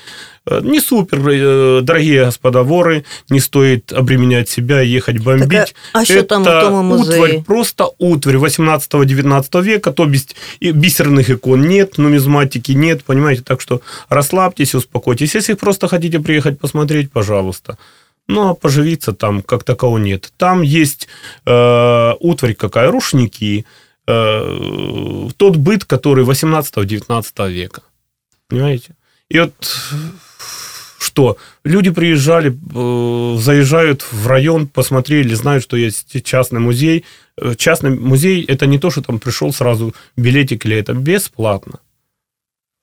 э, 0.48 0.60
не 0.64 0.80
супер, 0.80 1.22
э, 1.30 1.82
дорогие 1.84 2.26
господа 2.26 2.64
воры, 2.64 3.06
не 3.30 3.40
стоит 3.40 3.94
обременять 3.94 4.50
себя, 4.50 4.82
ехать 4.82 5.20
бомбить. 5.20 5.50
Так, 5.50 5.70
а, 5.94 6.00
а 6.00 6.06
что 6.06 6.24
там 6.24 6.44
в 6.44 6.46
тому 6.46 6.82
музее? 6.82 7.22
утварь, 7.22 7.44
просто 7.44 7.90
утварь 8.00 8.38
18-19 8.38 9.62
века, 9.62 9.92
то 9.92 10.06
есть 10.06 10.36
бисерных 10.60 11.30
икон 11.30 11.62
нет, 11.68 12.00
нумизматики 12.00 12.72
нет, 12.72 13.04
понимаете, 13.04 13.44
так 13.44 13.62
что 13.62 13.82
расслабьтесь, 14.10 14.74
успокойтесь. 14.74 15.36
Если 15.36 15.54
просто 15.54 15.88
хотите 15.88 16.20
приехать 16.20 16.60
посмотреть, 16.60 17.12
пожалуйста. 17.12 17.78
Ну, 18.28 18.50
а 18.50 18.56
поживиться 18.56 19.14
там 19.14 19.42
как 19.42 19.64
такового 19.64 19.98
нет. 19.98 20.34
Там 20.38 20.62
есть 20.62 21.08
э, 21.46 22.14
утварь 22.20 22.56
какая, 22.56 22.92
рушники, 22.92 23.66
э, 24.06 25.30
тот 25.38 25.56
быт, 25.56 25.86
который 25.86 26.26
18-19 26.26 27.52
века. 27.52 27.84
Понимаете? 28.50 28.96
И 29.30 29.40
вот 29.40 29.54
что? 31.00 31.38
Люди 31.64 31.90
приезжали, 31.90 32.52
э, 32.52 33.38
заезжают 33.40 34.06
в 34.12 34.28
район, 34.28 34.68
посмотрели, 34.68 35.34
знают, 35.34 35.64
что 35.64 35.78
есть 35.78 36.24
частный 36.24 36.60
музей. 36.60 37.06
Э, 37.38 37.56
частный 37.56 37.92
музей– 37.92 38.44
это 38.48 38.66
не 38.66 38.78
то, 38.78 38.92
что 38.92 39.02
там 39.02 39.20
пришел 39.20 39.54
сразу 39.54 39.96
билетик, 40.18 40.66
или 40.66 40.76
это 40.76 40.94
бесплатно. 40.94 41.80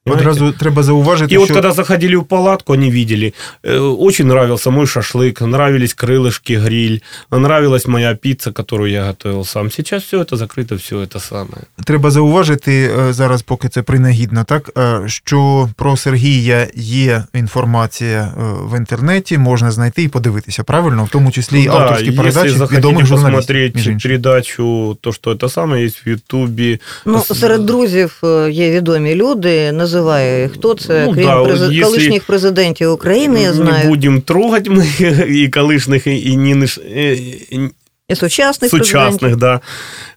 Одразу 0.05 0.51
треба 0.51 0.83
зауважити, 0.83 1.35
И 1.35 1.37
що... 1.37 1.39
вот 1.39 1.51
когда 1.51 1.71
заходили 1.71 2.15
в 2.15 2.23
палатку, 2.23 2.73
они 2.73 2.91
видели, 2.91 3.33
э, 3.63 3.95
очень 3.99 4.25
нравился 4.27 4.71
мой 4.71 4.85
шашлык, 4.85 5.43
нравились 5.43 5.93
крылышки, 5.95 6.53
гриль, 6.53 6.99
нравилась 7.31 7.87
моя 7.87 8.15
пицца, 8.15 8.51
которую 8.51 8.91
я 8.91 9.05
готовил 9.05 9.45
сам. 9.45 9.71
Сейчас 9.71 10.03
все 10.03 10.21
это 10.21 10.35
закрыто, 10.35 10.75
все 10.75 10.95
это 10.95 11.19
самое. 11.19 11.63
Треба 11.85 12.11
зауважити 12.11 12.91
е, 12.99 13.13
зараз, 13.13 13.41
поки 13.41 13.69
це 13.69 13.81
принагідно, 13.81 14.43
так 14.43 14.69
е, 14.77 15.01
що 15.05 15.69
про 15.75 15.97
Сергія 15.97 16.67
є 16.75 17.23
інформація 17.33 18.33
е, 18.37 18.41
в 18.63 18.77
інтернеті, 18.77 19.37
можна 19.37 19.71
знайти 19.71 20.03
і 20.03 20.07
подивитися, 20.07 20.63
правильно, 20.63 21.03
в 21.03 21.09
тому 21.09 21.31
числі 21.31 21.61
і 21.63 21.65
да, 21.65 21.71
авторські 21.71 22.03
если 22.09 22.17
передачі 22.17 22.49
захотите 22.49 22.77
відомих 22.77 23.05
журналістів. 23.05 23.35
посмотреть 23.37 23.75
між 23.75 23.87
іншим. 23.87 23.99
передачу, 24.09 24.97
то, 25.01 25.11
что 25.13 25.31
это 25.33 25.49
самое, 25.49 25.85
есть 25.85 26.05
в 26.05 26.09
Ютубе. 26.09 26.79
Ну, 27.05 27.19
С- 27.19 27.39
серед 27.39 27.65
друзів 27.65 28.21
е, 28.23 28.51
є 28.51 28.71
відомі 28.71 29.15
люди, 29.15 29.71
називаю, 29.93 30.49
хто 30.49 30.73
це, 30.75 31.03
Ну, 31.07 31.13
крім 31.13 31.23
да, 31.23 31.43
през- 31.43 31.71
якщо- 31.71 31.85
колишніх 31.91 32.23
президентів 32.23 32.91
України, 32.91 33.41
я 33.41 33.47
Не 33.47 33.53
знаю, 33.53 33.87
будем 33.89 34.21
трогать 34.21 34.67
мы 34.67 35.03
и 35.27 35.49
колышных, 35.49 36.07
и, 36.09 36.31
и 36.33 36.37
нынеш- 36.37 36.79
э, 36.97 37.69
и 38.08 38.12
і 38.12 38.16
сучасних 38.16 38.70
президентів. 38.70 39.30
Сучасных, 39.30 39.36
да. 39.36 39.60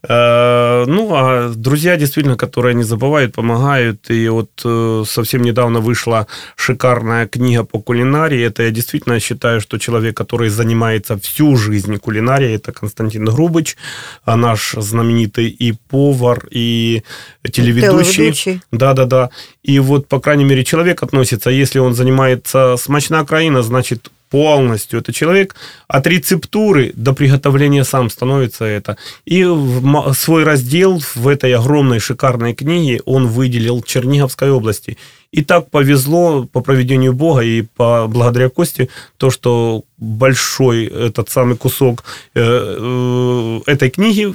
Э, 0.09 0.85
Ну, 0.87 1.13
а 1.13 1.49
друзья, 1.55 1.97
действительно, 1.97 2.35
которые 2.35 2.73
не 2.73 2.83
забывают, 2.83 3.31
помогают. 3.31 4.11
И 4.11 4.29
вот 4.29 4.49
э, 4.65 5.03
совсем 5.05 5.41
недавно 5.41 5.79
вышла 5.79 6.25
шикарная 6.55 7.27
книга 7.27 7.63
по 7.63 7.79
кулинарии. 7.79 8.47
Это 8.47 8.63
я 8.63 8.71
действительно 8.71 9.19
считаю, 9.19 9.61
что 9.61 9.77
человек, 9.77 10.17
который 10.17 10.49
занимается 10.49 11.15
всю 11.15 11.55
жизнь 11.57 11.97
кулинарией, 11.97 12.55
это 12.55 12.71
Константин 12.71 13.25
Грубыч, 13.25 13.77
а 14.25 14.35
наш 14.35 14.75
знаменитый 14.77 15.47
и 15.47 15.73
повар, 15.89 16.47
и 16.51 17.03
телеведущий. 17.51 18.13
Телеведущий. 18.13 18.61
Да-да-да. 18.71 19.29
И 19.63 19.79
вот, 19.79 20.07
по 20.07 20.19
крайней 20.19 20.45
мере, 20.45 20.63
человек 20.63 21.03
относится, 21.03 21.49
если 21.49 21.79
он 21.79 21.93
занимается 21.93 22.75
смачная 22.77 23.23
краина, 23.23 23.61
значит, 23.61 24.11
полностью 24.29 24.99
это 24.99 25.13
человек 25.13 25.55
от 25.87 26.07
рецептуры 26.07 26.91
до 26.95 27.13
приготовления 27.13 27.83
сам 27.83 28.09
становится 28.09 28.65
это. 28.65 28.97
И 29.25 29.43
в 29.43 30.13
свой 30.13 30.43
раздел 30.43 31.01
в 31.15 31.27
этой 31.27 31.53
огромной 31.53 31.99
шикарной 31.99 32.53
книге 32.53 33.01
он 33.05 33.27
выделил 33.27 33.81
Черниговской 33.81 34.51
области. 34.51 34.97
И 35.31 35.43
так 35.43 35.69
повезло 35.69 36.45
по 36.45 36.61
проведению 36.61 37.13
Бога 37.13 37.41
и 37.41 37.61
по 37.61 38.07
благодаря 38.07 38.49
Косте, 38.49 38.87
то, 39.17 39.29
что 39.29 39.83
большой 39.97 40.85
этот 40.85 41.29
самый 41.29 41.57
кусок 41.57 42.03
э, 42.33 42.41
э, 42.41 43.59
этой 43.65 43.89
книги 43.89 44.33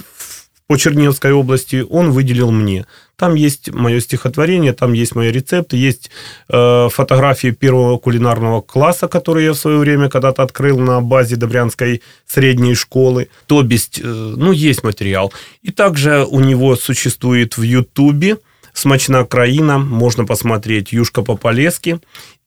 по 0.66 0.76
Черниговской 0.76 1.32
области 1.32 1.84
он 1.88 2.12
выделил 2.12 2.50
мне. 2.50 2.86
Там 3.16 3.34
есть 3.34 3.70
мое 3.70 4.00
стихотворение, 4.00 4.72
там 4.72 4.94
есть 4.94 5.14
мои 5.14 5.30
рецепты, 5.30 5.76
есть 5.76 6.10
э, 6.48 6.88
фотографии 6.90 7.50
первого 7.50 7.98
кулинарного 7.98 8.62
класса, 8.62 9.06
который 9.06 9.44
я 9.44 9.52
в 9.52 9.58
свое 9.58 9.78
время 9.78 10.08
когда-то 10.08 10.42
открыл 10.42 10.78
на 10.78 11.00
базе 11.00 11.36
Добрянской 11.36 12.02
средней 12.26 12.74
школы. 12.74 13.28
То 13.46 13.62
есть, 13.62 14.00
э, 14.02 14.04
ну, 14.04 14.52
есть 14.52 14.82
материал. 14.82 15.32
И 15.62 15.70
также 15.70 16.24
у 16.24 16.40
него 16.40 16.74
существует 16.76 17.56
в 17.56 17.62
Ютубе 17.62 18.38
«Смачна 18.72 19.24
краина», 19.24 19.78
можно 19.78 20.24
посмотреть 20.24 20.92
«Юшка 20.92 21.22
по-полески» 21.22 22.00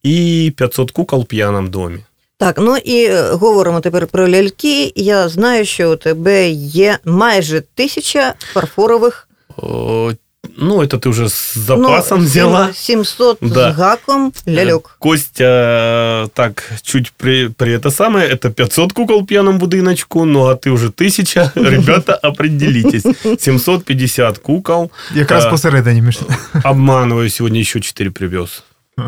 и 0.03 0.53
«500 0.57 0.91
кукол 0.91 1.23
в 1.23 1.27
пьяном 1.27 1.69
доме». 1.69 2.05
Так, 2.36 2.58
ну 2.58 2.76
і 2.76 3.04
е, 3.04 3.30
говоримо 3.30 3.80
тепер 3.80 4.06
про 4.06 4.28
ляльки. 4.28 4.92
Я 4.96 5.28
знаю, 5.28 5.64
що 5.64 5.92
у 5.92 5.96
тебе 5.96 6.50
є 6.50 6.98
майже 7.04 7.62
тисяча 7.74 8.34
фарфорових 8.52 9.26
Э, 9.58 10.14
Ну, 10.56 10.82
это 10.82 10.98
ты 10.98 11.08
уже 11.08 11.28
с 11.28 11.54
запасом 11.54 12.18
ну, 12.18 12.24
взяла. 12.24 12.70
700 12.74 13.38
Да. 13.40 13.72
з 13.72 13.76
гаком 13.76 14.32
ляльок. 14.48 14.96
Костя 14.98 15.44
э, 15.44 16.28
так 16.34 16.72
чуть 16.82 17.12
при, 17.16 17.48
при 17.48 17.78
это 17.78 17.90
самое, 17.90 18.28
это 18.34 18.50
500 18.50 18.92
кукол 18.92 19.22
в 19.22 19.26
пьяном 19.26 19.58
будиночку, 19.58 20.24
ну 20.24 20.46
а 20.48 20.54
ты 20.54 20.70
уже 20.70 20.86
1000. 20.86 21.52
Ребята, 21.54 22.14
определитесь. 22.14 23.04
750 23.38 24.38
кукол. 24.38 24.90
Якраз 25.14 25.44
А, 25.44 25.50
посередині 25.50 26.02
між 26.02 26.18
Обманываю, 26.64 27.30
сегодня 27.30 27.60
еще 27.60 27.80
4 27.80 28.10
привез. 28.10 28.62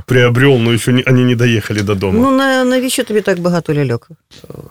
Приобрел, 0.07 0.59
но 0.59 0.73
еще 0.73 0.93
не, 0.93 1.03
они 1.03 1.25
не 1.25 1.35
доехали 1.35 1.83
до 1.83 1.95
дома. 1.95 2.19
Ну, 2.19 2.37
на, 2.37 2.65
навіщо 2.65 3.05
тобі 3.05 3.21
так 3.21 3.41
багато 3.41 3.75
ляльок 3.75 4.09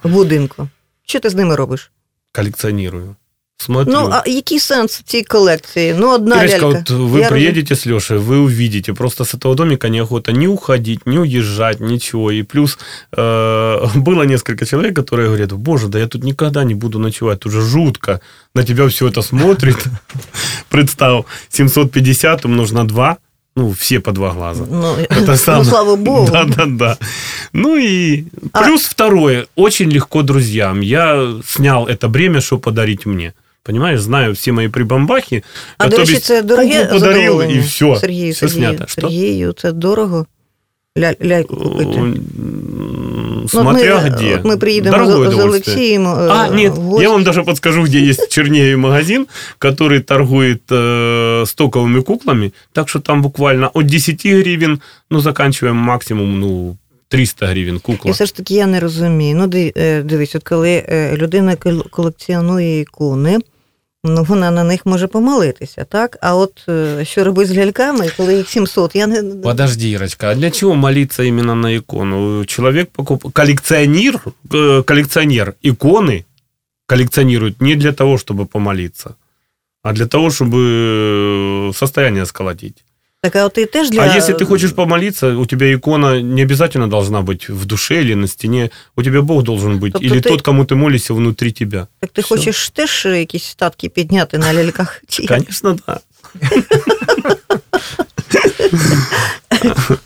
в 0.02 0.08
будинку? 0.08 0.68
Що 1.06 1.20
ти 1.20 1.30
з 1.30 1.34
ними 1.34 1.56
робиш? 1.56 1.90
Коллекционирую. 2.32 3.16
Смотрю. 3.56 3.92
Ну, 3.92 4.08
а 4.12 4.22
який 4.28 4.60
сенс 4.60 5.02
цій 5.04 5.22
колекції? 5.22 5.94
Ну, 5.98 6.14
одна 6.14 6.36
Ирочка, 6.36 6.66
лялька. 6.66 6.78
вот 6.78 6.90
вы 6.90 7.20
Я 7.20 7.28
приедете 7.28 7.74
с 7.74 7.86
Лешей, 7.86 8.18
вы 8.18 8.38
увидите. 8.38 8.92
Просто 8.92 9.24
с 9.24 9.34
этого 9.34 9.54
домика 9.54 9.88
неохота 9.88 10.32
ни 10.32 10.46
уходить, 10.46 11.06
ни 11.06 11.18
уезжать, 11.18 11.80
ничего. 11.80 12.32
И 12.32 12.42
плюс 12.42 12.78
э, 13.16 13.86
было 13.94 14.24
несколько 14.24 14.66
человек, 14.66 14.96
которые 14.96 15.26
говорят, 15.26 15.52
боже, 15.52 15.88
да 15.88 15.98
я 15.98 16.06
тут 16.06 16.24
никогда 16.24 16.64
не 16.64 16.74
буду 16.74 16.98
ночевать, 16.98 17.46
уже 17.46 17.60
жутко. 17.60 18.20
На 18.54 18.64
тебя 18.64 18.88
все 18.88 19.08
это 19.08 19.22
смотрит. 19.22 19.78
Представь, 20.68 21.24
750 21.48 22.44
умножь 22.44 22.72
на 22.72 22.84
2, 22.84 23.16
ну, 23.56 23.70
все 23.70 24.00
по 24.00 24.12
два 24.12 24.30
глаза. 24.30 24.64
Ну, 24.70 24.96
Это 24.96 25.26
ну, 25.26 25.36
самое. 25.36 25.64
слава 25.64 25.96
Богу. 25.96 26.28
Да, 26.32 26.44
да, 26.44 26.66
да. 26.66 26.98
Ну 27.52 27.76
и 27.76 28.24
А- 28.52 28.62
плюс 28.62 28.82
второе, 28.84 29.46
очень 29.56 29.90
легко 29.90 30.22
друзьям. 30.22 30.80
Я 30.80 31.34
снял 31.46 31.86
это 31.88 32.08
бремя, 32.08 32.40
что 32.40 32.58
подарить 32.58 33.06
мне. 33.06 33.32
Понимаешь, 33.62 34.00
знаю 34.00 34.32
все 34.32 34.52
мои 34.52 34.68
прибамбахи. 34.68 35.44
А, 35.78 35.84
то 35.84 35.90
до 35.90 35.96
речі, 35.96 36.12
бишь, 36.12 36.22
це 36.22 36.42
дороге 36.42 36.84
куклу 36.84 36.98
подарил, 37.00 37.20
задоволення. 37.22 37.54
и 37.54 37.60
все. 37.60 37.96
Сергію, 37.96 38.32
все 38.32 38.48
Сергію, 38.48 38.68
снято. 38.68 38.84
Что? 38.86 39.00
Сергію, 39.00 39.52
це 39.52 39.72
дорого 39.72 40.26
ля, 40.98 41.14
ляйку 41.24 41.56
купити. 41.56 42.00
М, 43.46 43.46
Ну, 43.46 43.46
от 43.46 43.50
Смотря 43.50 44.00
ми, 44.02 44.10
где. 44.10 44.34
от 44.36 44.44
ми 44.44 44.56
приїдемо 44.56 44.96
Дорогое 44.96 45.28
з, 45.28 45.30
з 45.30 45.34
удовольствие. 45.34 45.48
Олексієм. 45.48 46.06
е, 46.06 46.08
А, 46.30 46.50
нет, 46.50 46.72
в 46.72 46.76
гості. 46.80 47.02
я 47.02 47.10
вам 47.10 47.22
даже 47.24 47.42
подскажу, 47.42 47.82
где 47.82 47.98
есть 48.08 48.22
в 48.22 48.28
Чернегове 48.28 48.76
магазин, 48.76 49.26
который 49.60 50.00
торгует 50.00 50.60
э, 50.72 51.42
стоковыми 51.46 52.02
куклами. 52.02 52.52
Так 52.72 52.88
что 52.88 52.98
там 53.00 53.22
буквально 53.22 53.70
от 53.74 53.86
10 53.86 54.26
гривен, 54.26 54.78
ну, 55.10 55.20
заканчиваем 55.20 55.76
максимум, 55.76 56.40
ну, 56.40 56.76
300 57.08 57.46
гривен 57.46 57.76
І 57.76 57.78
кукла. 57.78 58.12
все 58.12 58.26
ж 58.26 58.34
таки 58.36 58.54
я 58.54 58.66
не 58.66 58.80
розумію. 58.80 59.36
Ну, 59.36 59.46
ди- 59.46 59.72
е, 59.76 60.02
дивись, 60.02 60.34
от 60.34 60.42
коли 60.42 60.70
е, 60.88 61.16
людина 61.16 61.52
кол- 61.54 61.90
колекціонує 61.90 62.80
ікони, 62.80 63.38
Ну 64.07 64.23
вона 64.23 64.51
на 64.51 64.63
них 64.63 64.85
може 64.85 65.07
помолитися, 65.07 65.83
так? 65.83 66.17
А 66.21 66.35
от 66.35 66.65
що 67.03 67.23
робить 67.23 67.47
з 67.47 67.57
ляльками, 67.57 68.09
коли 68.17 68.35
їх 68.35 68.49
700, 68.49 68.95
я 68.95 69.07
не 69.07 69.23
Подожди, 69.23 69.89
Ирочка, 69.89 70.29
а 70.29 70.35
для 70.35 70.51
чего 70.51 70.75
молиться 70.75 71.23
именно 71.23 71.55
на 71.55 71.75
икону? 71.77 72.45
Человек 72.45 72.89
покуп... 72.89 73.33
коллекционер, 73.33 74.19
э, 74.51 74.83
коллекционер 74.83 75.53
иконы 75.63 76.23
коллекционирует 76.87 77.61
не 77.61 77.75
для 77.75 77.91
того, 77.91 78.17
чтобы 78.17 78.45
помолиться, 78.45 79.15
а 79.83 79.93
для 79.93 80.05
того, 80.05 80.29
чтобы 80.29 81.71
состояние 81.75 82.25
сколотить. 82.25 82.83
так, 83.26 83.36
а 83.36 83.44
от 83.44 83.52
ти 83.52 83.66
теж 83.66 83.90
для 83.90 84.00
А 84.02 84.16
если 84.16 84.34
ты 84.34 84.44
хочешь 84.44 84.72
помолиться, 84.72 85.36
у 85.36 85.46
тебя 85.46 85.72
икона 85.74 86.20
не 86.22 86.42
обязательно 86.42 86.88
должна 86.88 87.20
быть 87.22 87.48
в 87.48 87.64
душе 87.66 88.00
или 88.02 88.14
на 88.14 88.26
стене. 88.26 88.70
У 88.96 89.02
тебя 89.02 89.22
Бог 89.22 89.42
должен 89.44 89.78
быть. 89.78 89.92
Тобто 89.92 90.06
или 90.08 90.20
ти- 90.20 90.28
тот, 90.28 90.42
кому 90.42 90.64
ты 90.64 90.74
молишься, 90.74 91.14
внутри 91.14 91.52
тебя. 91.52 91.86
так 92.00 92.10
ти 92.10 92.22
Всё. 92.22 92.28
хочеш 92.28 92.70
теж 92.70 93.04
якісь 93.06 93.44
статки 93.44 93.88
підняти 93.88 94.38
на 94.38 94.54
ляльках? 94.54 95.02
Чи 95.08 95.22
як? 95.22 95.28
Конечно, 95.32 95.76
да. 95.86 96.00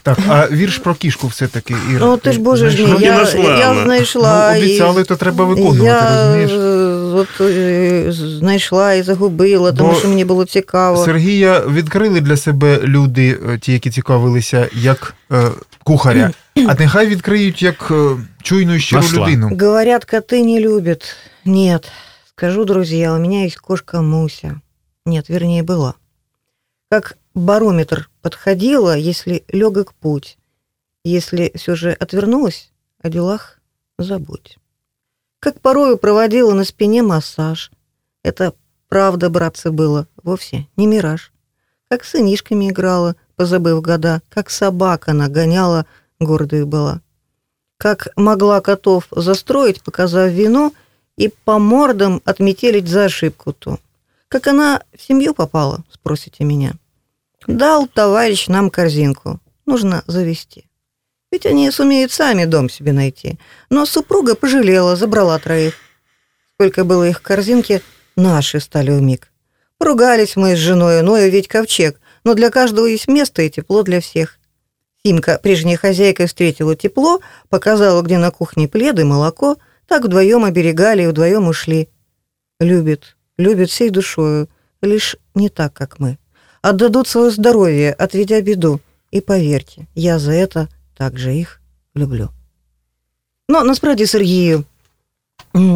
Так, 0.02 0.19
а 0.28 0.49
вірш 0.50 0.78
про 0.78 0.95
кішку 0.95 1.26
все-таки, 1.26 1.75
Іра. 1.90 2.07
Ну, 2.07 2.16
ти 2.16 2.33
ж 2.33 2.40
боже 2.40 2.71
ж 2.71 2.76
знайшла? 2.76 2.99
мій, 2.99 3.05
я, 3.05 3.25
знайшла 3.26 3.59
я 3.59 3.69
вона. 3.73 3.85
знайшла. 3.85 4.50
Ну, 4.52 4.59
і- 4.61 4.62
обіцяли, 4.64 5.05
то 5.05 5.16
треба 5.16 5.45
виконувати, 5.45 5.85
я, 5.85 6.26
розумієш? 6.26 6.50
е, 7.11 7.14
От, 7.14 7.40
е, 7.40 8.12
знайшла 8.12 8.93
і 8.93 9.02
загубила, 9.02 9.73
тому 9.73 9.93
Бо 9.93 9.99
що 9.99 10.09
мені 10.09 10.25
було 10.25 10.45
цікаво. 10.45 11.05
Сергія 11.05 11.61
відкрили 11.61 12.21
для 12.21 12.37
себе 12.37 12.81
люди, 12.83 13.38
е, 13.49 13.59
ті, 13.59 13.73
які 13.73 13.90
цікавилися, 13.90 14.69
як 14.73 15.14
е, 15.33 15.50
кухаря. 15.85 16.31
А 16.69 16.75
нехай 16.75 17.07
відкриють 17.07 17.62
як 17.62 17.88
е, 17.90 18.16
чуйну 18.43 18.75
і 18.75 18.81
щиру 18.81 19.02
Нашла. 19.02 19.26
людину. 19.26 19.49
Говорят, 19.61 20.05
коты 20.05 20.45
не 20.45 20.61
любят. 20.61 21.16
Нет. 21.45 21.90
Скажу, 22.31 22.64
друзья, 22.64 23.12
у 23.14 23.19
меня 23.19 23.45
есть 23.45 23.57
кошка 23.57 24.02
Муся. 24.02 24.61
Нет, 25.07 25.28
вернее, 25.28 25.62
была. 25.62 25.95
Как 26.90 27.16
барометр 27.35 28.11
подходила, 28.23 28.97
если 28.97 29.45
легок 29.52 29.93
путь. 29.93 30.38
Если 31.05 31.52
все 31.55 31.76
же 31.76 31.93
отвернулась, 31.93 32.73
о 33.02 33.09
делах 33.09 33.61
забудь. 33.99 34.59
Как 35.41 35.60
порою 35.60 35.98
проводила 35.98 36.53
на 36.53 36.63
спине 36.63 37.03
массаж. 37.03 37.69
Это 38.24 38.53
правда, 38.88 39.29
братцы, 39.29 39.71
было. 39.71 40.07
Вовсе 40.24 40.69
не 40.77 40.88
мираж. 40.88 41.33
Как 41.89 42.05
с 42.05 42.12
сынишками 42.12 42.69
играла, 42.69 43.17
позабыв 43.36 43.81
года. 43.81 44.21
Как 44.29 44.50
собака 44.50 45.12
нагоняла, 45.12 45.86
гордой 46.19 46.63
была 46.63 47.01
как 47.81 48.10
могла 48.15 48.62
котов 48.62 49.07
застроить, 49.10 49.81
показав 49.81 50.31
вину, 50.31 50.71
и 51.17 51.29
по 51.29 51.57
мордам 51.57 52.21
отметелить 52.25 52.88
за 52.88 53.05
ошибку 53.05 53.53
ту. 53.53 53.79
Как 54.27 54.45
она 54.45 54.83
в 54.95 55.01
семью 55.01 55.33
попала, 55.33 55.83
спросите 55.91 56.43
меня. 56.43 56.74
Дал 57.48 57.88
товарищ 57.88 58.48
нам 58.50 58.69
корзинку, 58.69 59.39
нужно 59.65 60.03
завести. 60.05 60.69
Ведь 61.32 61.46
они 61.46 61.72
сумеют 61.72 62.12
сами 62.12 62.46
дом 62.46 62.70
себе 62.70 62.92
найти. 62.92 63.40
Но 63.70 63.86
супруга 63.86 64.36
пожалела, 64.36 64.96
забрала 64.96 65.40
троих. 65.40 65.76
Сколько 66.56 66.84
было 66.84 67.08
их 67.08 67.20
в 67.20 67.22
корзинке, 67.22 67.82
наши 68.16 68.60
стали 68.60 68.92
умиг. 68.92 69.32
Поругались 69.78 70.36
мы 70.36 70.56
с 70.56 70.60
женой, 70.60 71.02
но 71.02 71.18
ведь 71.18 71.48
ковчег. 71.48 72.00
Но 72.24 72.34
для 72.34 72.50
каждого 72.50 72.86
есть 72.86 73.08
место 73.08 73.42
и 73.42 73.50
тепло 73.50 73.82
для 73.82 74.02
всех. 74.02 74.38
Симка, 75.04 75.40
прежняя 75.42 75.78
хозяйка, 75.78 76.28
встретила 76.28 76.76
тепло, 76.76 77.22
показала, 77.50 78.02
где 78.04 78.20
на 78.20 78.30
кухне 78.30 78.68
плед 78.68 79.00
и 79.00 79.04
молоко, 79.04 79.58
так 79.88 80.04
вдвоем 80.06 80.44
оберегали 80.44 81.04
и 81.04 81.08
вдвоем 81.08 81.48
ушли. 81.48 81.90
Любит, 82.60 83.16
любит 83.38 83.72
всей 83.72 83.90
душою, 83.90 84.50
лишь 84.82 85.16
не 85.34 85.50
так, 85.50 85.74
как 85.74 85.98
мы. 85.98 86.20
Отдадут 86.62 87.08
свое 87.08 87.32
здоровье, 87.32 87.94
отведя 87.94 88.40
беду. 88.42 88.80
И 89.10 89.20
поверьте, 89.22 89.88
я 89.96 90.20
за 90.20 90.34
это 90.34 90.70
также 91.01 91.36
їх 91.36 91.62
люблю. 91.96 92.29
Ну, 93.50 93.63
насправді, 93.63 94.05
Сергію, 94.05 94.63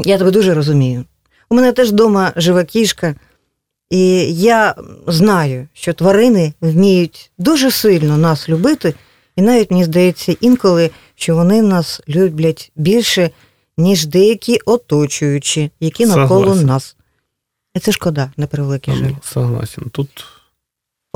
я 0.06 0.18
тебе 0.18 0.32
дуже 0.32 0.54
розумію. 0.54 1.06
У 1.50 1.56
мене 1.56 1.72
теж 1.72 1.90
вдома 1.90 2.34
жива 2.36 2.64
кішка, 2.64 3.16
і 3.90 4.00
я 4.34 4.76
знаю, 5.08 5.68
що 5.74 5.94
тварини 5.94 6.54
вміють 6.62 7.32
дуже 7.38 7.72
сильно 7.72 8.18
нас 8.18 8.50
любити, 8.50 8.94
і 9.36 9.42
навіть 9.42 9.72
мені 9.72 9.84
здається 9.84 10.36
інколи, 10.42 10.92
що 11.16 11.36
вони 11.36 11.62
нас 11.62 12.02
люблять 12.10 12.72
більше, 12.76 13.30
ніж 13.78 14.06
деякі 14.06 14.60
оточуючі, 14.66 15.72
які 15.80 16.06
навколо 16.06 16.42
Согласен. 16.42 16.66
нас. 16.66 16.96
І 17.76 17.80
це 17.80 17.92
шкода, 17.92 18.32
на 18.38 18.48
превеликий 18.48 18.96
жаль. 18.96 19.14
Согласен. 19.24 19.90
Тут 19.92 20.26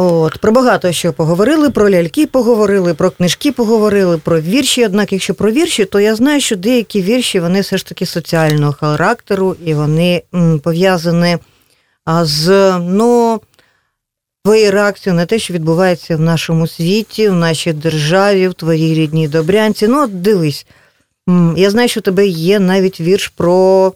От, 0.01 0.37
про 0.37 0.51
багато 0.51 0.91
що 0.91 1.13
поговорили, 1.13 1.69
про 1.69 1.89
ляльки 1.89 2.27
поговорили, 2.27 2.93
про 2.93 3.11
книжки 3.11 3.51
поговорили, 3.51 4.17
про 4.17 4.41
вірші. 4.41 4.85
Однак, 4.85 5.13
якщо 5.13 5.33
про 5.33 5.51
вірші, 5.51 5.85
то 5.85 5.99
я 5.99 6.15
знаю, 6.15 6.41
що 6.41 6.55
деякі 6.55 7.01
вірші 7.01 7.39
вони 7.39 7.61
все 7.61 7.77
ж 7.77 7.85
таки 7.85 8.05
соціального 8.05 8.73
характеру, 8.73 9.55
і 9.65 9.73
вони 9.73 10.23
пов'язані 10.63 11.37
з 12.21 12.71
ну, 12.79 13.41
твоєю 14.43 14.71
реакцією 14.71 15.17
на 15.17 15.25
те, 15.25 15.39
що 15.39 15.53
відбувається 15.53 16.17
в 16.17 16.19
нашому 16.19 16.67
світі, 16.67 17.29
в 17.29 17.33
нашій 17.33 17.73
державі, 17.73 18.47
в 18.47 18.53
твоїй 18.53 18.93
рідній 18.93 19.27
добрянці. 19.27 19.87
Ну, 19.87 20.03
от 20.03 20.21
дивись, 20.21 20.65
я 21.55 21.69
знаю, 21.69 21.89
що 21.89 21.99
у 21.99 22.03
тебе 22.03 22.27
є 22.27 22.59
навіть 22.59 23.01
вірш 23.01 23.27
про, 23.27 23.93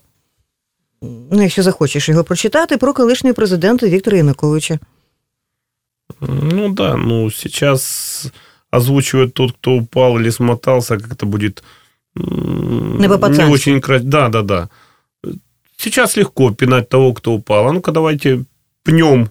ну, 1.31 1.41
якщо 1.41 1.63
захочеш 1.63 2.09
його 2.09 2.23
прочитати, 2.23 2.77
про 2.77 2.93
колишнього 2.93 3.33
президента 3.33 3.87
Віктора 3.87 4.17
Януковича. 4.17 4.79
Ну 6.27 6.73
да, 6.73 6.95
ну 6.97 7.29
сейчас 7.29 8.31
озвучивает 8.71 9.33
тот, 9.33 9.53
кто 9.53 9.73
упал 9.73 10.19
или 10.19 10.29
смотался, 10.29 10.97
как 10.97 11.11
это 11.11 11.25
будет 11.25 11.63
по-пацански. 12.15 13.41
не 13.43 13.53
очень 13.53 13.81
красиво. 13.81 14.09
Да, 14.09 14.29
да, 14.29 14.41
да. 14.41 14.69
Сейчас 15.77 16.15
легко 16.15 16.51
пинать 16.51 16.89
того, 16.89 17.13
кто 17.13 17.33
упал. 17.33 17.67
А 17.67 17.71
ну-ка 17.71 17.91
давайте 17.91 18.45
пнем. 18.83 19.29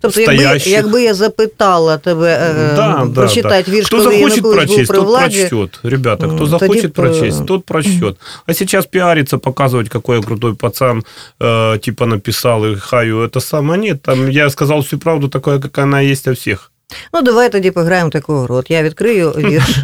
Тобто, 0.00 0.20
якби, 0.20 0.36
Стоящих. 0.36 0.72
якби 0.72 1.02
я 1.02 1.14
запитала 1.14 1.98
тебе 1.98 2.28
е, 2.32 2.74
да, 2.76 3.04
да, 3.04 3.12
прочитати 3.14 3.70
вірш, 3.70 3.86
Кто 3.86 3.96
коли 3.96 4.04
захочет 4.10 4.36
Янукович 4.36 4.42
був 4.42 4.52
прочесть, 4.54 4.88
при 4.90 4.98
тот 4.98 5.06
владі, 5.06 5.46
прочтет. 5.50 5.80
Ребята, 5.82 6.26
кто 6.26 6.44
М, 6.44 6.46
захочет 6.46 6.68
тоді 6.82 6.86
б, 6.88 6.90
прочесть, 6.92 7.40
е, 7.40 7.44
тот 7.44 7.64
прочтет. 7.64 8.16
А 8.46 8.54
сейчас 8.54 8.86
пиариться, 8.86 9.36
показывать, 9.36 9.88
какой 9.88 10.16
я 10.16 10.22
крутой 10.22 10.54
пацан, 10.54 11.02
э, 11.40 11.78
типа 11.78 12.06
написал 12.06 12.64
и 12.66 12.76
хаю 12.76 13.18
это 13.26 13.40
самое. 13.40 13.80
Нет, 13.80 14.02
там 14.02 14.30
я 14.30 14.50
сказал 14.50 14.78
всю 14.80 14.98
правду, 15.00 15.28
такая, 15.28 15.58
какая 15.58 15.86
она 15.86 16.00
есть 16.02 16.28
о 16.28 16.32
всех. 16.32 16.70
ну 17.14 17.22
давай 17.22 17.48
тоді 17.52 17.70
пограємо 17.70 18.10
таку 18.10 18.38
гру. 18.40 18.54
От 18.56 18.70
я 18.70 18.82
відкрию 18.82 19.30
вірш, 19.30 19.76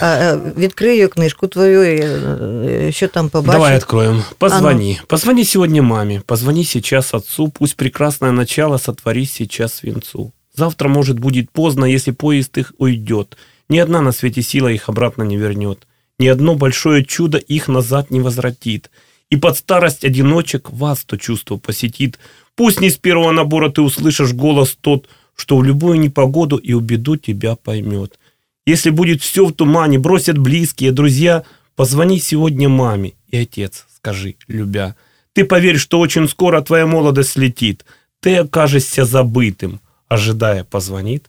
а, 0.00 0.06
е, 0.06 0.38
відкрию 0.56 1.08
книжку 1.08 1.46
твою, 1.46 1.84
і, 1.84 2.92
що 2.92 3.08
там 3.08 3.28
побачу. 3.28 3.52
Давай 3.52 3.76
откроем. 3.76 4.24
Позвони. 4.38 4.98
Позвони 5.06 5.44
сегодня 5.44 5.82
маме. 5.82 6.20
Позвони 6.26 6.64
сейчас 6.64 7.14
отцу. 7.14 7.48
Пусть 7.48 7.76
прекрасное 7.76 8.32
начало 8.32 8.78
сотвори 8.78 9.26
сейчас 9.26 9.74
свинцу. 9.74 10.32
Завтра, 10.56 10.88
может, 10.88 11.18
будет 11.18 11.50
поздно, 11.50 11.84
если 11.84 12.12
поезд 12.12 12.58
их 12.58 12.72
уйдет. 12.78 13.36
Ни 13.68 13.78
одна 13.78 14.00
на 14.00 14.12
свете 14.12 14.42
сила 14.42 14.68
их 14.68 14.88
обратно 14.88 15.24
не 15.24 15.36
вернет. 15.36 15.86
Ни 16.18 16.28
одно 16.28 16.54
большое 16.54 17.04
чудо 17.04 17.38
их 17.38 17.68
назад 17.68 18.10
не 18.10 18.20
возвратит. 18.20 18.90
И 19.30 19.36
под 19.36 19.56
старость 19.56 20.04
одиночек 20.04 20.70
вас 20.70 21.04
то 21.04 21.16
чувство 21.16 21.56
посетит. 21.56 22.18
Пусть 22.54 22.80
не 22.80 22.90
с 22.90 22.96
первого 22.96 23.32
набора 23.32 23.70
ты 23.70 23.82
услышишь 23.82 24.32
голос 24.32 24.78
тот, 24.80 25.08
что 25.34 25.58
в 25.58 25.64
любую 25.64 26.00
непогоду 26.00 26.56
и 26.56 26.72
в 26.74 26.80
беду 26.80 27.16
тебя 27.16 27.56
поймет. 27.56 28.18
Если 28.67 28.91
будет 28.91 29.21
все 29.21 29.45
в 29.45 29.51
тумане, 29.53 29.97
бросят 29.99 30.37
близкие, 30.37 30.91
друзья, 30.91 31.43
позвони 31.75 32.19
сегодня 32.19 32.69
маме. 32.69 33.13
И 33.33 33.37
отец, 33.41 33.85
скажи, 33.95 34.35
любя, 34.47 34.95
ты 35.33 35.45
поверь, 35.45 35.77
что 35.79 35.99
очень 35.99 36.27
скоро 36.27 36.61
твоя 36.61 36.85
молодость 36.85 37.31
слетит. 37.31 37.85
Ты 38.21 38.35
окажешься 38.37 39.03
забытым, 39.05 39.79
ожидая, 40.09 40.63
позвонит. 40.63 41.25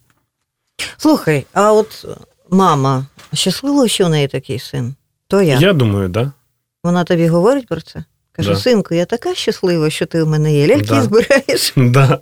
Слухай, 0.99 1.47
а 1.53 1.73
от 1.73 2.07
мама 2.51 3.07
щаслива, 3.35 3.89
що 3.89 4.07
в 4.07 4.09
неї 4.09 4.29
такий 4.29 4.59
син? 4.59 4.95
То 5.29 5.43
я. 5.43 5.59
Я 5.59 5.73
думаю, 5.73 6.09
да. 6.09 6.33
Вона 6.85 7.05
тобі 7.05 7.27
говорить 7.29 7.67
про 7.67 7.81
це? 7.81 8.05
Каже, 8.33 8.51
Да. 8.51 8.57
синку, 8.57 8.95
я 8.95 9.05
така 9.05 9.35
щаслива, 9.35 9.91
що 9.91 10.07
ти 10.07 10.23
в 10.23 10.29
мене 10.29 10.55
є. 10.55 10.67
Ляльки 10.67 10.87
Да. 10.87 11.03
збираєш. 11.03 11.73
Да. 11.77 12.19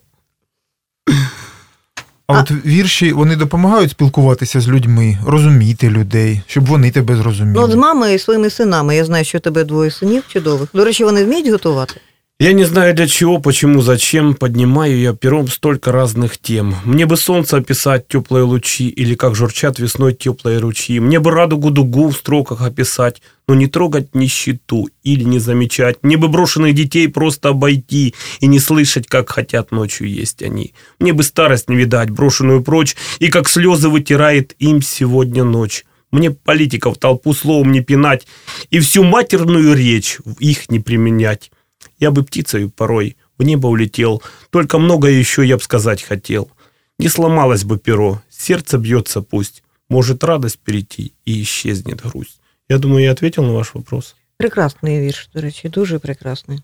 А 2.27 2.41
от 2.41 2.51
вірші 2.67 3.13
вони 3.13 3.37
допомагають 3.37 3.91
спілкуватися 3.91 4.61
з 4.61 4.69
людьми, 4.69 5.19
розуміти 5.27 5.91
людей, 5.91 6.43
щоб 6.47 6.67
вони 6.67 6.91
тебе 6.91 7.15
Ну, 7.15 7.21
от 7.21 7.21
з 7.21 7.23
зрозуміли. 7.23 7.77
мамою 7.77 8.15
і 8.15 8.19
своїми 8.19 8.51
синами. 8.51 8.97
Я 8.97 9.05
знаю, 9.05 9.25
що 9.25 9.39
у 9.39 9.41
тебе 9.41 9.65
двоє 9.65 9.91
синів 9.91 10.25
чудових. 10.29 10.69
До 10.75 10.85
речі, 10.85 11.05
вони 11.05 11.25
вміють 11.25 11.49
готувати? 11.49 11.95
Я 12.38 12.52
не 12.52 12.66
знаю 12.66 12.94
для 12.94 13.08
чего, 13.08 13.40
почему, 13.40 13.80
зачем 13.80 14.34
поднимаю 14.34 15.00
я 15.00 15.14
пером 15.14 15.48
столько 15.48 15.94
разных 15.94 16.38
тем. 16.38 16.76
Мне 16.84 17.06
бы 17.06 17.16
солнце 17.16 17.56
описать, 17.56 18.10
теплые 18.10 18.44
лучи, 18.44 18.90
или 18.90 19.16
как 19.16 19.36
журчат 19.36 19.80
весной 19.80 20.14
теплые 20.14 20.60
ручьи. 20.60 21.00
Мне 21.00 21.22
бы 21.22 21.32
радугу 21.32 21.72
дугу 21.72 22.10
в 22.10 22.18
строках 22.18 22.62
описать, 22.62 23.22
но 23.48 23.56
не 23.56 23.68
трогать 23.68 24.14
нищету 24.14 24.90
или 25.04 25.24
не 25.24 25.40
замечать. 25.40 26.00
Мне 26.02 26.18
бы 26.18 26.28
брошенных 26.28 26.76
детей 26.76 27.08
просто 27.08 27.50
обойти 27.50 28.14
и 28.42 28.48
не 28.48 28.60
слышать, 28.60 29.08
как 29.08 29.30
хотят 29.30 29.72
ночью 29.72 30.10
есть 30.10 30.44
они. 30.44 30.74
Мне 31.00 31.14
бы 31.14 31.24
старость 31.24 31.70
не 31.70 31.78
видать, 31.78 32.10
брошенную 32.10 32.64
прочь, 32.64 32.98
и 33.20 33.30
как 33.30 33.48
слезы 33.48 33.88
вытирает 33.88 34.56
им 34.60 34.82
сегодня 34.82 35.46
ночь. 35.46 35.86
Мне 36.12 36.32
политиков 36.32 36.98
толпу 36.98 37.34
словом 37.34 37.72
не 37.72 37.80
пинать 37.80 38.28
и 38.72 38.82
всю 38.82 39.06
матерную 39.06 39.74
речь 39.74 40.18
в 40.26 40.34
их 40.42 40.70
не 40.70 40.82
применять. 40.82 41.50
Я 41.99 42.11
бы 42.11 42.23
птицей 42.25 42.69
порой 42.69 43.17
в 43.39 43.43
небо 43.43 43.69
улетел, 43.69 44.23
только 44.51 44.79
многое 44.79 45.13
еще 45.13 45.45
я 45.47 45.57
б 45.57 45.63
сказать 45.63 46.03
хотел. 46.03 46.51
Не 46.99 47.09
сломалось 47.09 47.65
бы 47.65 47.79
перо, 47.79 48.21
сердце 48.31 48.79
бьется 48.79 49.23
пусть, 49.23 49.63
может 49.89 50.25
радость 50.25 50.59
перейти 50.59 51.13
и 51.25 51.43
исчезнет 51.43 52.03
грусть. 52.03 52.41
Я 52.69 52.79
думаю, 52.79 53.05
я 53.05 53.13
ответил 53.13 53.45
на 53.45 53.53
ваш 53.53 53.75
вопрос. 53.75 54.15
Прекрасний 54.37 55.01
вірш, 55.01 55.29
до 55.35 55.41
речі, 55.41 55.69
дуже 55.69 55.99
прекрасний. 55.99 56.63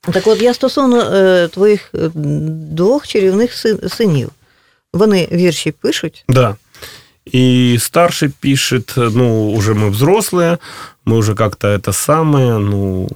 Так 0.00 0.26
от 0.26 0.42
я 0.42 0.54
стосовно 0.54 1.00
е, 1.02 1.48
твоїх 1.48 1.90
е, 1.94 2.10
двох 2.14 3.06
чарівних 3.06 3.52
син- 3.52 3.88
синів. 3.88 4.30
Вони 4.92 5.28
вірші 5.32 5.72
пишуть. 5.72 6.24
Да. 6.28 6.56
И 7.34 7.76
старший 7.80 8.28
пишет, 8.28 8.94
ну, 8.96 9.52
уже 9.52 9.74
мы 9.74 9.90
взрослые, 9.90 10.58
мы 11.07 11.17
уже 11.17 11.35
как-то 11.35 11.67
это 11.67 11.93
самое, 11.93 12.57
ну, 12.57 13.07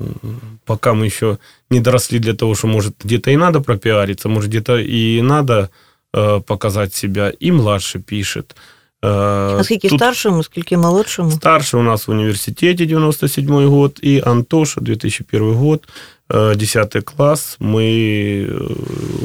пока 0.66 0.94
мы 0.94 1.06
еще 1.06 1.38
не 1.70 1.82
доросли 1.82 2.20
для 2.20 2.34
того, 2.34 2.56
что, 2.56 2.68
может, 2.68 2.96
где-то 3.04 3.32
и 3.32 3.36
надо 3.38 3.60
пропиариться, 3.60 4.30
может, 4.30 4.50
где-то 4.50 4.78
и 4.78 5.22
надо 5.22 5.70
э, 6.14 6.40
показать 6.48 6.96
себя. 6.96 7.34
И 7.42 7.52
младший 7.52 8.02
пишет. 8.02 8.56
Э, 9.04 9.60
а 9.60 9.64
скільки 9.64 9.90
тут 9.90 10.00
старшому, 10.00 10.44
скільки 10.44 10.78
молодшому? 10.78 11.32
Старший 11.32 11.80
у 11.80 11.84
нас 11.84 12.08
в 12.08 12.12
университете 12.12 12.86
97 12.86 13.68
год, 13.68 14.00
и 14.04 14.22
Антоша 14.26 14.82
2001 14.82 15.54
год, 15.54 15.88
э, 16.30 16.56
10 16.56 17.04
класс. 17.04 17.58
Мы 17.60 18.48
э, 18.50 18.76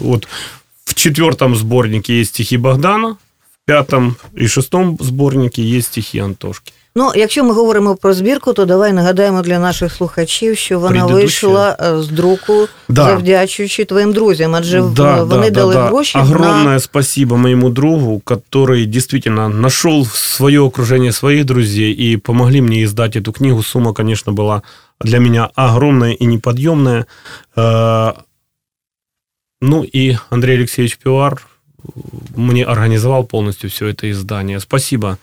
вот 0.03 0.29
в 0.85 0.95
четвертом 0.95 1.57
сборнике 1.57 2.19
есть 2.19 2.35
стихи 2.35 2.57
Богдана, 2.57 3.17
в 3.66 3.66
пятом 3.66 4.16
и 4.42 4.48
шестом 4.48 4.98
сборнике 5.02 5.62
есть 5.78 5.88
стихи 5.88 6.20
Антошки. 6.20 6.74
Ну, 6.96 7.12
якщо 7.16 7.44
ми 7.44 7.54
говоримо 7.54 7.96
про 7.96 8.14
збірку, 8.14 8.54
то 8.54 8.66
давай 8.66 8.94
нагадаємо 8.94 9.42
для 9.42 9.60
наших 9.60 9.94
слухачів, 9.94 10.58
що 10.58 10.80
вона 10.80 11.06
Предыдущая. 11.06 11.14
вийшла 11.14 11.78
е, 11.82 12.02
з 12.02 12.08
друку, 12.08 12.68
Да. 12.90 13.06
завдячуючи 13.06 13.86
твоїм 13.86 14.14
друзям, 14.14 14.56
адже 14.56 14.82
в- 14.82 14.94
Да, 14.94 15.24
вони 15.24 15.50
да, 15.50 15.60
дали 15.60 15.74
да, 15.74 15.82
да. 15.82 15.88
гроші 15.88 16.18
Огромное 16.18 16.64
на 16.64 16.80
спасибо 16.80 17.38
моему 17.38 17.70
другу, 17.70 18.22
который 18.26 18.86
действительно 18.86 19.50
нашел 19.50 20.06
свое 20.06 20.60
окружение 20.66 21.12
своих 21.12 21.46
друзей 21.46 21.94
и 22.14 22.18
помогли 22.18 22.62
мне 22.62 22.84
издать 22.84 23.16
эту 23.16 23.32
книгу. 23.32 23.64
Сумма, 23.64 23.94
конечно, 23.94 24.34
была 24.34 24.62
для 25.06 25.20
меня 25.20 25.50
огромная 25.56 26.14
и 26.14 26.26
неподъемная. 26.26 27.06
Э, 27.58 28.14
Ну 29.62 29.84
и 29.96 30.18
Андрей 30.30 30.58
Алексеевич 30.58 30.98
Пивар 30.98 31.42
мне 32.35 32.65
организовал 32.65 33.25
полностью 33.25 33.71
все 33.71 33.89
это 33.89 34.11
издание. 34.11 34.61
Спасибо. 34.61 35.19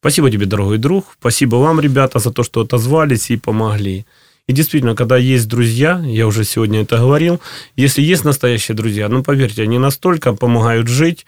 Спасибо 0.00 0.30
тебе, 0.30 0.46
дорогой 0.46 0.78
друг. 0.78 1.16
Спасибо 1.18 1.56
вам, 1.56 1.80
ребята, 1.80 2.18
за 2.18 2.30
то, 2.30 2.42
что 2.42 2.60
отозвались 2.60 3.30
и 3.30 3.36
помогли. 3.36 4.06
И 4.46 4.52
действительно, 4.52 4.94
когда 4.94 5.16
есть 5.16 5.48
друзья, 5.48 6.02
я 6.06 6.26
уже 6.26 6.44
сегодня 6.44 6.82
это 6.82 6.96
говорил, 6.98 7.40
если 7.76 8.00
есть 8.00 8.24
настоящие 8.24 8.74
друзья, 8.74 9.08
ну, 9.08 9.22
поверьте, 9.22 9.62
они 9.62 9.78
настолько 9.78 10.32
помогают 10.32 10.88
жить. 10.88 11.26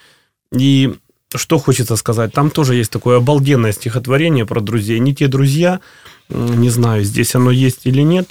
И 0.56 0.94
что 1.34 1.58
хочется 1.58 1.96
сказать, 1.96 2.32
там 2.32 2.50
тоже 2.50 2.74
есть 2.74 2.90
такое 2.90 3.18
обалденное 3.18 3.72
стихотворение 3.72 4.46
про 4.46 4.60
друзей. 4.60 4.98
Не 5.00 5.14
те 5.14 5.28
друзья, 5.28 5.80
не 6.28 6.70
знаю, 6.70 7.04
здесь 7.04 7.34
оно 7.34 7.50
есть 7.50 7.80
или 7.84 8.02
нет, 8.02 8.30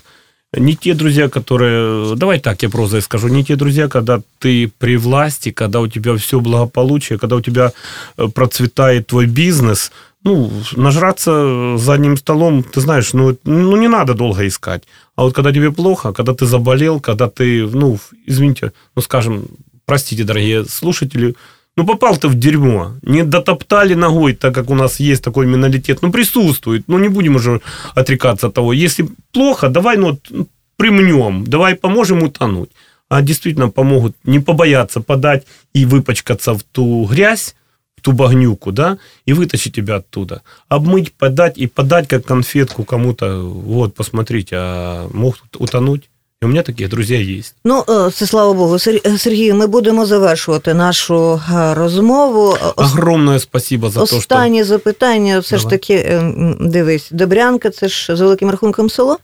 не 0.57 0.75
те 0.75 0.93
друзья, 0.95 1.29
которые... 1.29 2.15
Давай 2.15 2.39
так 2.39 2.63
я 2.63 2.69
прозой 2.69 3.01
скажу. 3.01 3.27
Не 3.27 3.43
те 3.43 3.55
друзья, 3.55 3.88
когда 3.88 4.21
ты 4.39 4.71
при 4.79 4.97
власти, 4.97 5.51
когда 5.51 5.79
у 5.79 5.88
тебя 5.88 6.15
все 6.17 6.39
благополучие, 6.39 7.19
когда 7.19 7.35
у 7.35 7.41
тебя 7.41 7.71
э, 8.17 8.27
процветает 8.27 9.07
твой 9.07 9.27
бизнес. 9.27 9.91
Ну, 10.23 10.51
нажраться 10.75 11.77
за 11.77 11.93
одним 11.93 12.17
столом, 12.17 12.63
ты 12.63 12.81
знаешь, 12.81 13.13
ну, 13.13 13.38
ну 13.43 13.77
не 13.77 13.88
надо 13.88 14.15
долго 14.15 14.47
искать. 14.47 14.83
А 15.15 15.23
вот 15.23 15.35
когда 15.35 15.53
тебе 15.53 15.71
плохо, 15.71 16.13
когда 16.13 16.33
ты 16.33 16.45
заболел, 16.45 16.99
когда 16.99 17.29
ты, 17.29 17.67
ну, 17.67 17.99
извините, 18.25 18.73
ну, 18.95 19.01
скажем, 19.01 19.45
простите, 19.85 20.23
дорогие 20.23 20.65
слушатели, 20.65 21.35
ну, 21.79 21.85
попал 21.85 22.17
ты 22.17 22.27
в 22.27 22.35
дерьмо, 22.35 22.91
не 23.03 23.23
дотоптали 23.23 23.95
ногой, 23.95 24.33
так 24.33 24.53
как 24.53 24.69
у 24.69 24.75
нас 24.75 24.99
есть 24.99 25.23
такой 25.23 25.45
менталитет, 25.45 26.01
ну, 26.01 26.11
присутствует, 26.11 26.83
ну, 26.87 26.99
не 26.99 27.07
будем 27.07 27.35
уже 27.35 27.61
отрекаться 27.95 28.47
от 28.47 28.53
того. 28.53 28.73
Если 28.73 29.07
плохо, 29.31 29.69
давай, 29.69 29.97
ну, 29.97 30.07
вот, 30.07 30.19
ну, 30.29 30.47
примнем, 30.75 31.45
давай 31.45 31.75
поможем 31.75 32.23
утонуть. 32.23 32.69
А 33.07 33.21
действительно 33.21 33.69
помогут 33.69 34.13
не 34.25 34.39
побояться 34.39 34.99
подать 34.99 35.45
и 35.73 35.85
выпачкаться 35.85 36.53
в 36.53 36.63
ту 36.63 37.05
грязь, 37.05 37.55
в 37.95 38.01
ту 38.01 38.11
багнюку, 38.11 38.71
да, 38.71 38.97
и 39.25 39.31
вытащить 39.33 39.75
тебя 39.75 39.95
оттуда. 39.95 40.41
Обмыть, 40.67 41.13
подать 41.13 41.57
и 41.57 41.67
подать 41.67 42.09
как 42.09 42.25
конфетку 42.25 42.83
кому-то. 42.83 43.39
Вот, 43.39 43.95
посмотрите, 43.95 44.55
а 44.59 45.07
мог 45.13 45.37
утонуть. 45.57 46.09
И 46.41 46.45
у 46.45 46.47
меня 46.47 46.63
таких 46.63 46.89
друзей 46.89 47.38
есть. 47.39 47.56
ну 47.65 47.84
е, 47.89 48.12
це 48.12 48.25
слава 48.28 48.54
Богу. 48.54 48.75
Е, 48.75 49.17
Сергію, 49.17 49.56
ми 49.56 49.67
будемо 49.67 50.06
завершувати 50.06 50.73
нашу 50.73 51.41
е, 51.54 51.73
розмову. 51.73 52.58
Огромное 52.75 53.39
спасибо 53.39 53.89
за 53.89 53.99
то, 53.99 54.06
что... 54.06 54.17
Останнє 54.17 54.63
запитання, 54.63 55.39
все 55.39 55.58
ж 55.58 55.69
таки, 55.69 56.21
дивись, 56.60 57.08
Добрянка, 57.12 57.69
це 57.69 57.88
ж 57.88 58.15
з 58.15 58.21
великим 58.21 58.49
рахунком 58.52 58.89
село? 58.89 59.17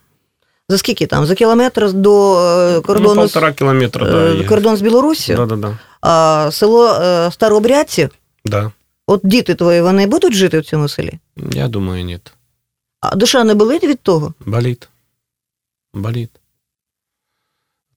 За 0.69 0.77
скільки 0.77 1.07
там? 1.07 1.25
За 1.25 1.35
кілометр 1.35 1.93
до 1.93 2.71
Ну, 2.75 2.81
кордону, 2.81 3.13
з, 3.13 3.17
полтора 3.17 3.53
километра, 3.53 4.05
да. 4.35 4.43
кордон 4.47 4.77
з 4.77 4.81
Білоруссю, 4.81 5.35
Да-да-да. 5.35 5.77
а 6.01 6.49
село 6.51 6.99
Старообрядці, 7.31 8.09
Да. 8.45 8.71
от 9.07 9.21
діти 9.23 9.55
твої, 9.55 9.81
вони 9.81 10.07
будуть 10.07 10.33
жити 10.33 10.59
в 10.59 10.65
цьому 10.65 10.89
селі? 10.89 11.19
Я 11.51 11.67
думаю, 11.67 12.05
нет. 12.05 12.33
А 12.99 13.15
душа 13.15 13.43
не 13.43 13.53
болить 13.53 13.83
від 13.83 13.99
того? 13.99 14.33
Болит. 14.45 14.89
Болит. 15.93 16.29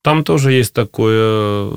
Там 0.02 0.24
тоже 0.24 0.52
есть 0.52 0.72
такое 0.72 1.18
э, 1.20 1.72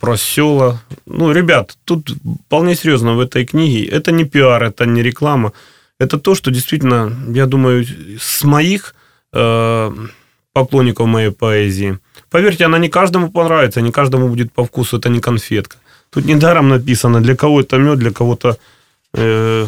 про 0.00 0.16
села. 0.16 0.82
Ну, 1.06 1.32
ребят, 1.32 1.76
тут 1.84 2.14
вполне 2.46 2.74
серьезно 2.74 3.14
в 3.14 3.20
этой 3.20 3.46
книге. 3.46 3.86
Это 3.86 4.12
не 4.12 4.24
пиар, 4.24 4.62
это 4.62 4.84
не 4.86 5.02
реклама. 5.02 5.52
Это 5.98 6.18
то, 6.18 6.34
что 6.34 6.50
действительно, 6.50 7.12
я 7.28 7.46
думаю, 7.46 7.86
с 8.20 8.44
моих 8.44 8.94
э, 9.32 9.90
поклонников 10.52 11.06
моей 11.06 11.30
поэзии. 11.30 11.98
Поверьте, 12.30 12.66
она 12.66 12.78
не 12.78 12.88
каждому 12.88 13.30
понравится, 13.30 13.80
не 13.80 13.92
каждому 13.92 14.28
будет 14.28 14.52
по 14.52 14.64
вкусу. 14.64 14.98
Это 14.98 15.08
не 15.08 15.20
конфетка. 15.20 15.76
Тут 16.10 16.26
недаром 16.26 16.68
написано, 16.68 17.22
для 17.22 17.36
кого 17.36 17.62
это 17.62 17.78
мед, 17.78 17.98
для 17.98 18.10
кого-то... 18.10 18.58
э, 19.14 19.66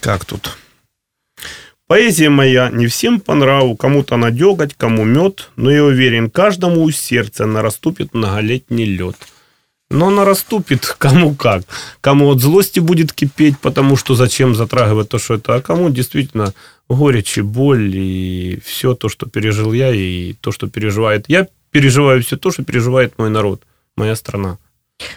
как 0.00 0.24
тут? 0.24 0.58
Поэзия 1.86 2.30
моя 2.30 2.70
не 2.70 2.86
всем 2.86 3.20
по 3.20 3.34
нраву, 3.34 3.76
кому-то 3.76 4.16
на 4.16 4.30
деготь, 4.30 4.74
кому 4.74 5.04
мед, 5.04 5.50
но 5.56 5.70
я 5.70 5.84
уверен, 5.84 6.30
каждому 6.30 6.82
у 6.82 6.90
сердца 6.90 7.44
нараступит 7.44 8.14
многолетний 8.14 8.86
лед. 8.86 9.16
Но 9.90 10.08
она 10.08 10.24
расступит 10.24 10.86
кому 10.98 11.34
как. 11.34 11.64
Кому 12.00 12.28
от 12.28 12.40
злости 12.40 12.80
будет 12.80 13.12
кипеть, 13.12 13.58
потому 13.58 13.96
что 13.96 14.14
зачем 14.14 14.54
затрагивать 14.54 15.10
то, 15.10 15.18
что 15.18 15.34
это, 15.34 15.56
а 15.56 15.60
кому 15.60 15.90
действительно 15.90 16.54
горечь 16.88 17.36
и 17.36 17.42
боль, 17.42 17.94
и 17.94 18.60
все 18.64 18.94
то, 18.94 19.10
что 19.10 19.26
пережил 19.26 19.74
я, 19.74 19.94
и 19.94 20.32
то, 20.32 20.52
что 20.52 20.68
переживает. 20.68 21.26
Я 21.28 21.48
переживаю 21.70 22.22
все 22.22 22.38
то, 22.38 22.50
что 22.50 22.64
переживает 22.64 23.18
мой 23.18 23.28
народ, 23.28 23.62
моя 23.94 24.16
страна. 24.16 24.56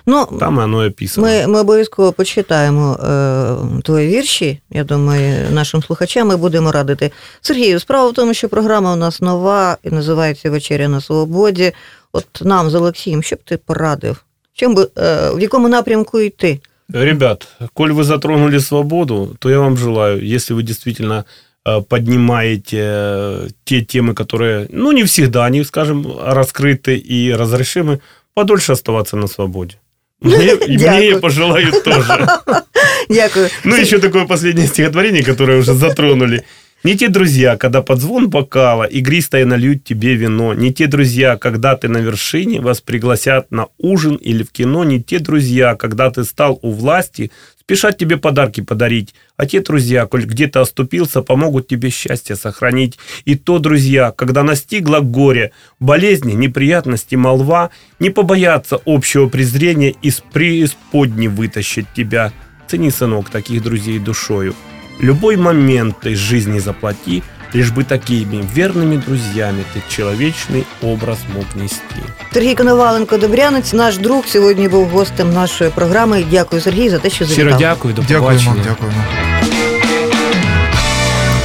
Ну, 0.07 0.27
Там 0.40 0.61
и 0.61 0.62
оно 0.62 0.85
и 0.85 0.88
описано. 0.88 1.27
Ми, 1.27 1.47
ми 1.47 1.61
обов'язково 1.61 2.12
почитаємо 2.12 2.95
е, 2.95 3.83
твої 3.83 4.09
вірші. 4.09 4.61
Я 4.71 4.85
думаю, 4.85 5.51
нашим 5.51 5.83
слухачам 5.83 6.29
ми 6.29 6.37
будемо 6.37 6.73
радити. 6.73 7.11
Сергію, 7.40 7.81
справа 7.81 8.11
в 8.11 8.14
тому, 8.14 8.35
що 8.35 8.49
програма 8.49 8.92
у 8.92 8.97
нас 8.97 9.21
нова 9.21 9.77
і 9.83 9.90
називається 9.90 10.51
Вечеря 10.51 10.88
на 10.88 11.01
свободі. 11.01 11.73
От 12.12 12.27
нам 12.42 12.71
з 12.71 12.75
Олексієм, 12.75 13.23
що 13.23 13.37
б 13.37 13.38
ти 13.45 13.57
порадив? 13.57 14.25
Чим 14.55 14.75
би, 14.75 14.88
е, 14.99 15.31
в 15.35 15.40
якому 15.40 15.68
напрямку 15.68 16.21
йти? 16.21 16.61
Ребят, 16.92 17.49
коль 17.75 17.92
вы 17.92 18.05
затронули 18.05 18.61
свободу, 18.61 19.37
то 19.38 19.51
я 19.51 19.61
вам 19.61 19.77
желаю, 19.77 20.21
если 20.35 20.55
вы 20.55 20.62
действительно 20.62 21.25
э, 21.64 21.81
поднимаете 21.81 22.79
э, 22.79 23.49
те 23.64 23.81
темы, 23.81 24.14
которые, 24.14 24.66
ну, 24.71 24.92
не 24.92 25.05
всегда, 25.05 25.47
они, 25.47 25.64
скажем, 25.64 26.07
раскрыты 26.23 26.97
и 26.97 27.33
разрешимы, 27.33 28.01
подольше 28.38 28.73
оставаться 28.73 29.17
на 29.17 29.26
свободе. 29.26 29.80
Мне, 30.21 30.54
мне 30.54 30.78
Дякую. 30.78 31.10
я 31.10 31.17
пожелаю 31.17 31.71
тоже. 31.84 32.28
Дякую. 33.10 33.50
Ну, 33.63 33.76
еще 33.76 33.97
такое 33.97 34.28
последнее 34.28 34.67
стихотворение, 34.67 35.23
которое 35.23 35.58
уже 35.58 35.73
затронули. 35.73 36.43
Не 36.84 36.96
те 36.96 37.10
друзья, 37.10 37.58
когда 37.58 37.82
под 37.82 38.00
звон 38.00 38.30
бокала 38.30 38.84
игристое 38.84 39.46
нальют 39.46 39.84
тебе 39.84 40.13
вино. 40.13 40.54
Не 40.54 40.72
те 40.72 40.86
друзья, 40.86 41.36
когда 41.36 41.76
ты 41.76 41.88
на 41.88 41.98
вершине, 41.98 42.62
вас 42.62 42.82
пригласят 42.82 43.50
на 43.50 43.68
ужин 43.80 44.16
или 44.16 44.44
в 44.44 44.52
кино. 44.52 44.84
Не 44.84 45.02
те 45.02 45.18
друзья, 45.18 45.76
когда 45.76 46.12
ты 46.12 46.24
стал 46.24 46.60
у 46.62 46.72
власти, 46.72 47.32
спешат 47.60 47.98
тебе 47.98 48.18
подарки 48.18 48.62
подарить. 48.62 49.16
А 49.38 49.48
те 49.48 49.62
друзья, 49.62 50.06
коль 50.06 50.26
где-то 50.26 50.62
оступился, 50.62 51.24
помогут 51.24 51.68
тебе 51.68 51.90
счастье 51.90 52.36
сохранить. 52.36 53.00
И 53.26 53.34
то, 53.34 53.58
друзья, 53.58 54.12
когда 54.12 54.44
настигло 54.44 55.00
горе, 55.00 55.54
болезни, 55.80 56.34
неприятности, 56.34 57.16
молва, 57.16 57.72
не 58.00 58.12
побоятся 58.12 58.80
общего 58.86 59.28
презрения 59.28 59.96
из 60.04 60.22
преисподней 60.32 61.28
вытащить 61.28 61.88
тебя. 61.96 62.32
Цени, 62.68 62.92
сынок, 62.92 63.32
таких 63.32 63.63
друзей 63.63 63.98
душою. 63.98 64.54
Любой 65.01 65.37
момент 65.37 66.07
из 66.07 66.18
жизни 66.18 66.61
заплати, 66.61 67.23
лишь 67.55 67.71
бы 67.71 67.85
такими 67.85 68.45
верными 68.55 68.97
друзьями 68.97 69.64
ты 69.75 69.83
человечный 69.88 70.64
образ 70.83 71.18
мог 71.35 71.45
нести. 71.57 72.03
Сергій 72.33 72.55
Коноваленко 72.55 73.18
Добрянець, 73.18 73.73
наш 73.73 73.99
друг, 73.99 74.27
сьогодні 74.27 74.68
був 74.68 74.88
гостем 74.88 75.33
нашої 75.33 75.71
програми. 75.71 76.25
Дякую, 76.31 76.62
Сергій, 76.62 76.88
за 76.88 76.99
те, 76.99 77.11
що 77.11 77.25
завітав. 77.25 77.59
дякую, 77.59 77.95
до 77.95 78.03
Дякуємо, 78.03 78.57
дякуємо. 78.64 79.05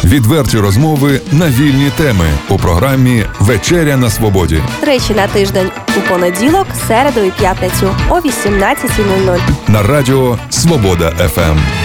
Відверті 0.04 0.58
розмови 0.58 1.22
на 1.32 1.50
вільні 1.50 1.92
теми 1.98 2.26
у 2.50 2.58
програмі 2.58 3.26
Вечеря 3.40 3.98
на 3.98 4.10
Свободі 4.10 4.62
Тричі 4.82 5.14
на 5.14 5.28
тиждень 5.28 5.70
у 5.98 6.10
понеділок, 6.10 6.68
середу 6.88 7.24
і 7.24 7.32
п'ятницю 7.32 7.96
о 8.10 8.16
18.00. 8.16 9.40
на 9.68 9.84
радіо 9.84 10.38
Свобода 10.50 11.12
ФМ. 11.12 11.81